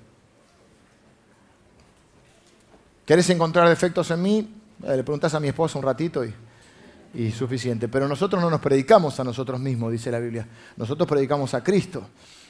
[3.07, 4.55] ¿Querés encontrar defectos en mí?
[4.83, 6.25] Eh, le preguntás a mi esposa un ratito
[7.15, 7.87] y, suficiente.
[7.87, 10.45] Pero nosotros no nos predicamos a nosotros mismos, dice la Biblia.
[10.77, 12.03] Nosotros predicamos a Cristo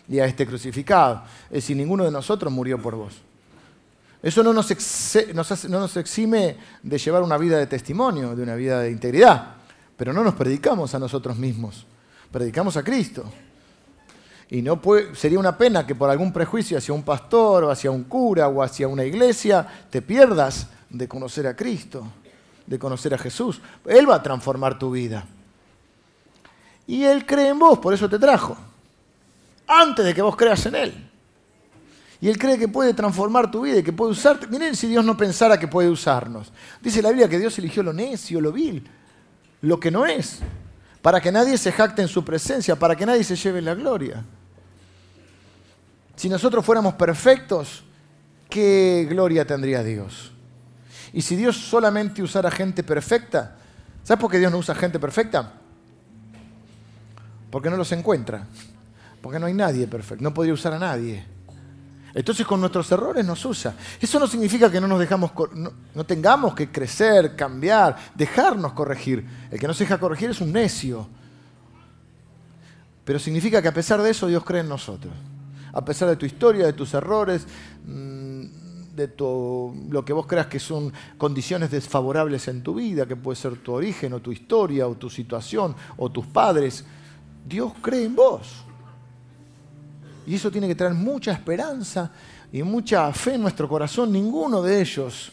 [0.09, 1.25] y a este crucificado.
[1.51, 3.21] Es decir, ninguno de nosotros murió por vos.
[4.23, 9.57] Eso no nos exime de llevar una vida de testimonio, de una vida de integridad.
[9.99, 11.87] Pero no nos predicamos a nosotros mismos.
[12.33, 13.25] Predicamos a Cristo.
[14.49, 14.81] Y no
[15.15, 18.63] sería una pena que por algún prejuicio hacia un pastor o hacia un cura o
[18.63, 22.07] hacia una iglesia te pierdas de conocer a Cristo,
[22.67, 23.61] de conocer a Jesús.
[23.87, 25.25] Él va a transformar tu vida.
[26.87, 28.57] Y Él cree en vos, por eso te trajo.
[29.67, 31.11] Antes de que vos creas en Él.
[32.21, 34.47] Y Él cree que puede transformar tu vida y que puede usarte.
[34.47, 36.53] Miren si Dios no pensara que puede usarnos.
[36.81, 38.87] Dice la Biblia que Dios eligió lo necio, lo vil,
[39.63, 40.41] lo que no es,
[41.03, 44.25] para que nadie se jacte en su presencia, para que nadie se lleve la gloria.
[46.15, 47.83] Si nosotros fuéramos perfectos,
[48.49, 50.31] ¿qué gloria tendría Dios?
[51.13, 53.57] Y si Dios solamente usara gente perfecta,
[54.05, 55.55] ¿sabes por qué Dios no usa gente perfecta?
[57.51, 58.47] Porque no los encuentra.
[59.21, 60.23] Porque no hay nadie perfecto.
[60.23, 61.25] No podría usar a nadie.
[62.15, 63.75] Entonces con nuestros errores nos usa.
[64.01, 69.27] Eso no significa que no nos dejamos, no, no, tengamos que crecer, cambiar, dejarnos corregir.
[69.51, 71.09] El que no se deja corregir es un necio.
[73.05, 75.13] Pero significa que a pesar de eso Dios cree en nosotros
[75.73, 77.47] a pesar de tu historia, de tus errores,
[77.87, 78.43] mm,
[78.95, 83.57] de lo que vos creas que son condiciones desfavorables en tu vida, que puede ser
[83.57, 86.85] tu origen o tu historia o tu situación o tus padres,
[87.47, 88.65] Dios cree en vos.
[90.27, 92.11] Y eso tiene que traer mucha esperanza
[92.53, 94.13] y mucha fe en nuestro corazón.
[94.13, 95.33] Ninguno de ellos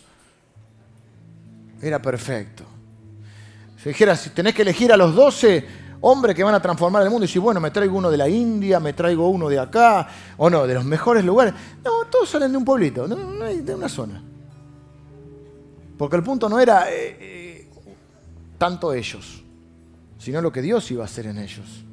[1.81, 2.63] era perfecto.
[3.81, 5.65] Si dijeras, si tenés que elegir a los doce,
[6.01, 7.25] hombres que van a transformar el mundo.
[7.25, 10.49] Y si, bueno, me traigo uno de la India, me traigo uno de acá, o
[10.49, 11.53] no, de los mejores lugares.
[11.83, 14.23] No, todos salen de un pueblito, de una zona.
[15.97, 17.69] Porque el punto no era eh, eh,
[18.57, 19.43] tanto ellos,
[20.17, 21.83] sino lo que Dios iba a hacer en ellos.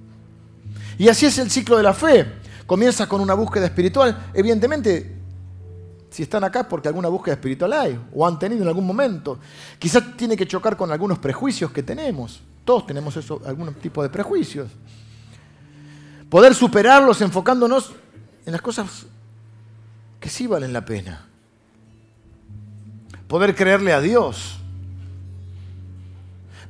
[0.98, 2.24] Y así es el ciclo de la fe.
[2.66, 4.30] Comienza con una búsqueda espiritual.
[4.34, 5.16] Evidentemente,
[6.10, 9.38] si están acá es porque alguna búsqueda espiritual hay, o han tenido en algún momento.
[9.78, 12.40] Quizás tiene que chocar con algunos prejuicios que tenemos.
[12.64, 14.70] Todos tenemos eso, algún tipo de prejuicios.
[16.28, 17.92] Poder superarlos enfocándonos
[18.44, 19.06] en las cosas
[20.18, 21.26] que sí valen la pena.
[23.28, 24.58] Poder creerle a Dios.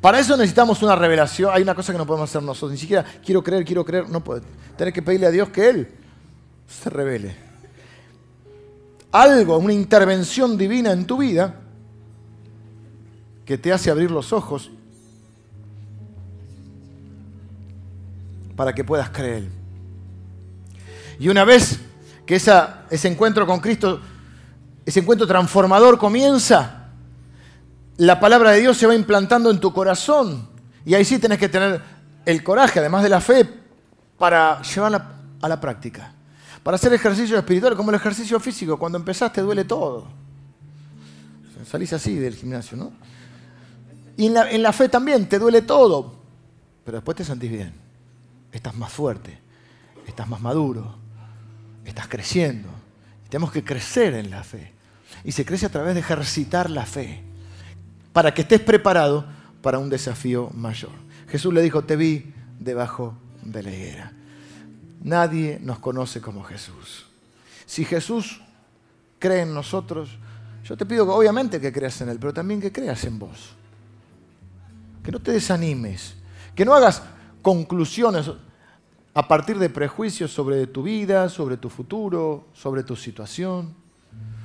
[0.06, 1.50] Para eso necesitamos una revelación.
[1.52, 2.70] Hay una cosa que no podemos hacer nosotros.
[2.70, 4.08] Ni siquiera quiero creer, quiero creer.
[4.08, 4.42] No puede.
[4.78, 5.88] Tener que pedirle a Dios que Él
[6.68, 7.34] se revele.
[9.10, 11.56] Algo, una intervención divina en tu vida
[13.44, 14.70] que te hace abrir los ojos
[18.54, 19.48] para que puedas creer.
[21.18, 21.80] Y una vez
[22.24, 24.00] que ese encuentro con Cristo,
[24.84, 26.75] ese encuentro transformador comienza,
[27.98, 30.48] la palabra de Dios se va implantando en tu corazón.
[30.84, 31.80] Y ahí sí tenés que tener
[32.24, 33.48] el coraje, además de la fe,
[34.18, 36.12] para llevarla a la práctica.
[36.62, 40.06] Para hacer ejercicio espiritual, como el ejercicio físico, cuando empezaste duele todo.
[41.68, 42.92] Salís así del gimnasio, ¿no?
[44.16, 46.14] Y en la, en la fe también te duele todo,
[46.84, 47.86] pero después te sentís bien
[48.56, 49.38] estás más fuerte,
[50.06, 50.96] estás más maduro,
[51.84, 52.68] estás creciendo.
[53.28, 54.72] tenemos que crecer en la fe.
[55.24, 57.22] Y se crece a través de ejercitar la fe,
[58.16, 59.26] para que estés preparado
[59.60, 60.92] para un desafío mayor.
[61.28, 64.12] Jesús le dijo, te vi debajo de la higuera.
[65.02, 67.04] Nadie nos conoce como Jesús.
[67.66, 68.40] Si Jesús
[69.18, 70.16] cree en nosotros,
[70.64, 73.50] yo te pido obviamente que creas en Él, pero también que creas en vos.
[75.04, 76.14] Que no te desanimes,
[76.54, 77.02] que no hagas
[77.42, 78.30] conclusiones
[79.12, 83.74] a partir de prejuicios sobre tu vida, sobre tu futuro, sobre tu situación.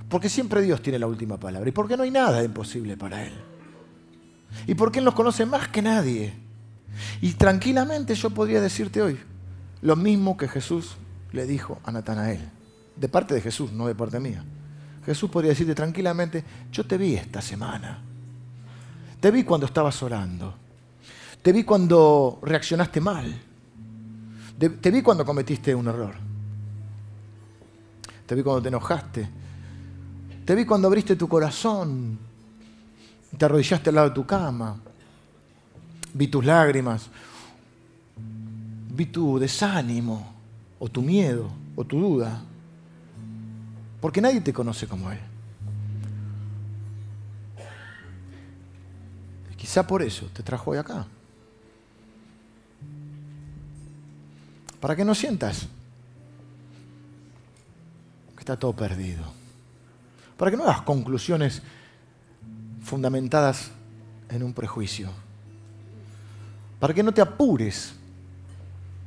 [0.09, 3.50] Porque siempre Dios tiene la última palabra y porque no hay nada imposible para Él.
[4.67, 6.33] Y porque Él nos conoce más que nadie.
[7.21, 9.19] Y tranquilamente yo podría decirte hoy
[9.81, 10.97] lo mismo que Jesús
[11.31, 12.41] le dijo a Natanael.
[12.95, 14.43] De parte de Jesús, no de parte mía.
[15.05, 17.99] Jesús podría decirte tranquilamente, yo te vi esta semana.
[19.19, 20.53] Te vi cuando estabas orando.
[21.41, 23.51] Te vi cuando reaccionaste mal
[24.69, 26.13] te, vi cuando cometiste un error.
[28.25, 29.29] te vi cuando te enojaste,
[30.45, 32.17] te vi cuando abriste tu corazón,
[33.37, 34.77] te arrodillaste al lado de tu cama,
[36.13, 37.09] vi tus lágrimas,
[38.89, 40.33] vi tu desánimo,
[40.79, 42.41] o tu miedo, o tu duda,
[43.99, 45.19] porque nadie te conoce como Él.
[49.55, 51.05] Quizá por eso te trajo hoy acá.
[54.79, 55.67] Para que no sientas
[58.35, 59.23] que está todo perdido.
[60.35, 61.61] Para que no hagas conclusiones
[62.81, 63.71] fundamentadas
[64.29, 65.09] en un prejuicio.
[66.79, 67.93] Para que no te apures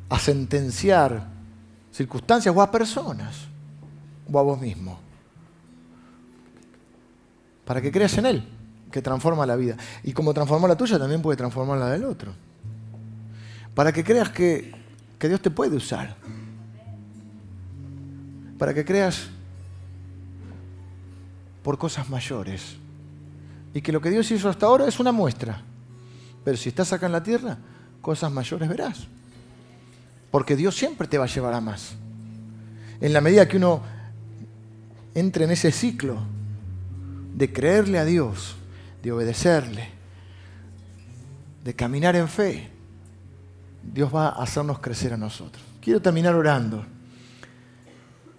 [0.09, 1.27] a sentenciar
[1.93, 3.47] circunstancias o a personas
[4.31, 4.99] o a vos mismo.
[7.65, 8.49] Para que creas en Él,
[8.93, 9.77] que transforma la vida.
[10.03, 12.33] Y como transformó la tuya, también puede transformar la del otro.
[13.75, 14.85] Para que creas que
[15.25, 16.15] que Dios te puede usar.
[18.59, 19.29] Para que creas
[21.63, 22.77] por cosas mayores.
[23.75, 25.61] Y que lo que Dios hizo hasta ahora es una muestra.
[26.45, 27.59] Pero si estás acá en la tierra,
[28.01, 29.07] cosas mayores verás.
[30.31, 31.95] Porque Dios siempre te va a llevar a más.
[33.01, 33.83] En la medida que uno
[35.15, 36.19] entre en ese ciclo
[37.35, 38.57] de creerle a Dios,
[39.03, 39.89] de obedecerle,
[41.65, 42.71] de caminar en fe,
[43.83, 45.63] Dios va a hacernos crecer a nosotros.
[45.81, 46.85] Quiero terminar orando.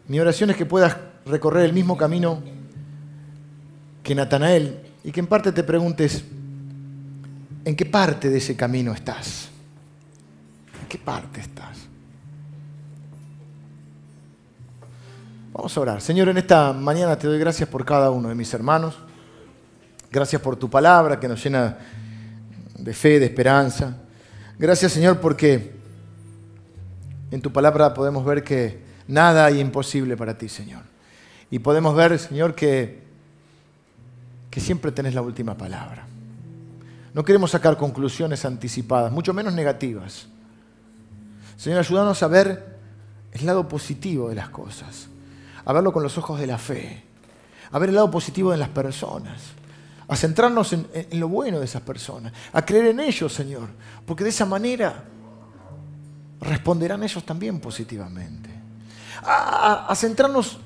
[0.08, 2.42] Mi oración es que puedas recorrer el mismo camino
[4.04, 6.26] que Natanael y que en parte te preguntes,
[7.64, 9.50] ¿en qué parte de ese camino estás?
[10.82, 11.78] ¿En qué parte estás?
[15.54, 16.02] Vamos a orar.
[16.02, 18.98] Señor, en esta mañana te doy gracias por cada uno de mis hermanos.
[20.12, 21.78] Gracias por tu palabra que nos llena
[22.76, 23.96] de fe, de esperanza.
[24.58, 25.76] Gracias Señor porque
[27.30, 30.82] en tu palabra podemos ver que nada hay imposible para ti, Señor.
[31.52, 33.05] Y podemos ver, Señor, que,
[34.56, 36.08] que siempre tenés la última palabra.
[37.14, 40.28] No queremos sacar conclusiones anticipadas, mucho menos negativas.
[41.58, 42.78] Señor, ayúdanos a ver
[43.34, 45.10] el lado positivo de las cosas,
[45.66, 47.04] a verlo con los ojos de la fe,
[47.70, 49.42] a ver el lado positivo de las personas
[50.08, 50.88] a centrarnos en,
[51.20, 53.68] lo bueno de esas personas, a creer en ellos, Señor,
[54.06, 55.04] porque de esa manera
[56.40, 58.52] responderán ellos también positivamente.
[59.22, 60.60] A, centrarnos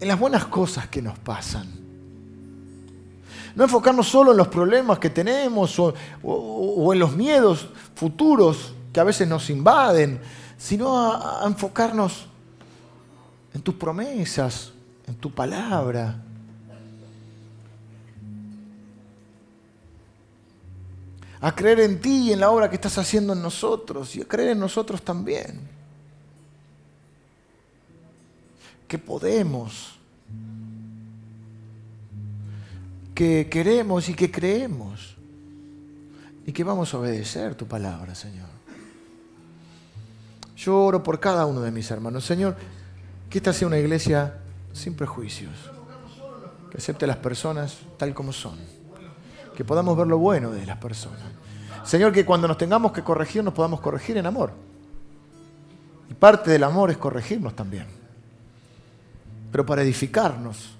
[0.00, 1.77] en las buenas cosas que nos pasan.
[3.58, 9.04] No enfocarnos solo en los problemas que tenemos o, en los miedos futuros que a
[9.04, 10.20] veces nos invaden,
[10.56, 12.26] sino a enfocarnos
[13.52, 14.70] en tus promesas,
[15.08, 16.22] en tu palabra
[21.40, 24.24] a creer en ti y en la obra que estás haciendo en nosotros y a
[24.24, 25.60] creer en nosotros también.
[28.86, 29.97] Que podemos,
[33.18, 35.16] que queremos y que creemos
[36.46, 38.46] y que vamos a obedecer tu palabra, Señor.
[40.56, 42.24] Yo oro por cada uno de mis hermanos.
[42.24, 42.54] Señor,
[43.28, 44.38] que esta sea una iglesia
[44.72, 45.50] sin prejuicios,
[46.70, 48.56] que acepte las personas tal como son
[49.56, 51.18] que podamos ver lo bueno de las personas.
[51.82, 54.52] Señor, que cuando nos tengamos que corregir, nos podamos corregir en amor.
[56.08, 57.86] Y parte del amor es corregirnos también.
[59.50, 60.77] Pero para edificarnos,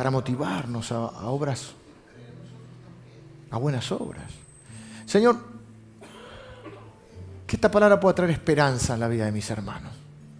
[0.00, 1.72] para motivarnos a, obras,
[3.50, 4.32] a buenas obras.
[5.04, 5.36] Señor,
[7.46, 9.92] que esta palabra pueda traer esperanza en la vida de mis hermanos.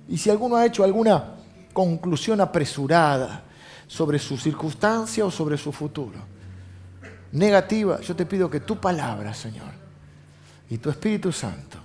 [0.08, 1.34] Y si alguno ha hecho alguna
[1.74, 3.42] conclusión apresurada,
[3.86, 6.18] sobre su circunstancia o sobre su futuro.
[7.32, 9.72] Negativa, yo te pido que tu palabra, Señor,
[10.70, 11.76] y tu Espíritu Santo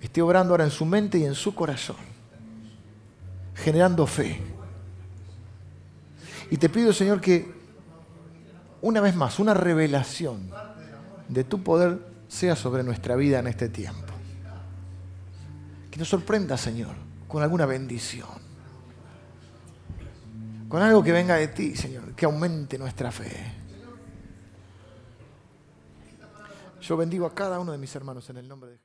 [0.00, 1.96] esté obrando ahora en su mente y en su corazón,
[3.56, 4.53] generando fe.
[6.50, 7.52] Y te pido, Señor, que
[8.82, 10.50] una vez más, una revelación
[11.28, 14.12] de tu poder sea sobre nuestra vida en este tiempo.
[15.90, 16.94] Que nos sorprenda, Señor,
[17.28, 18.44] con alguna bendición
[20.74, 23.30] con algo que venga de ti, Señor, que aumente nuestra fe.
[26.80, 28.82] Yo bendigo a cada uno de mis hermanos en el nombre de Jesús.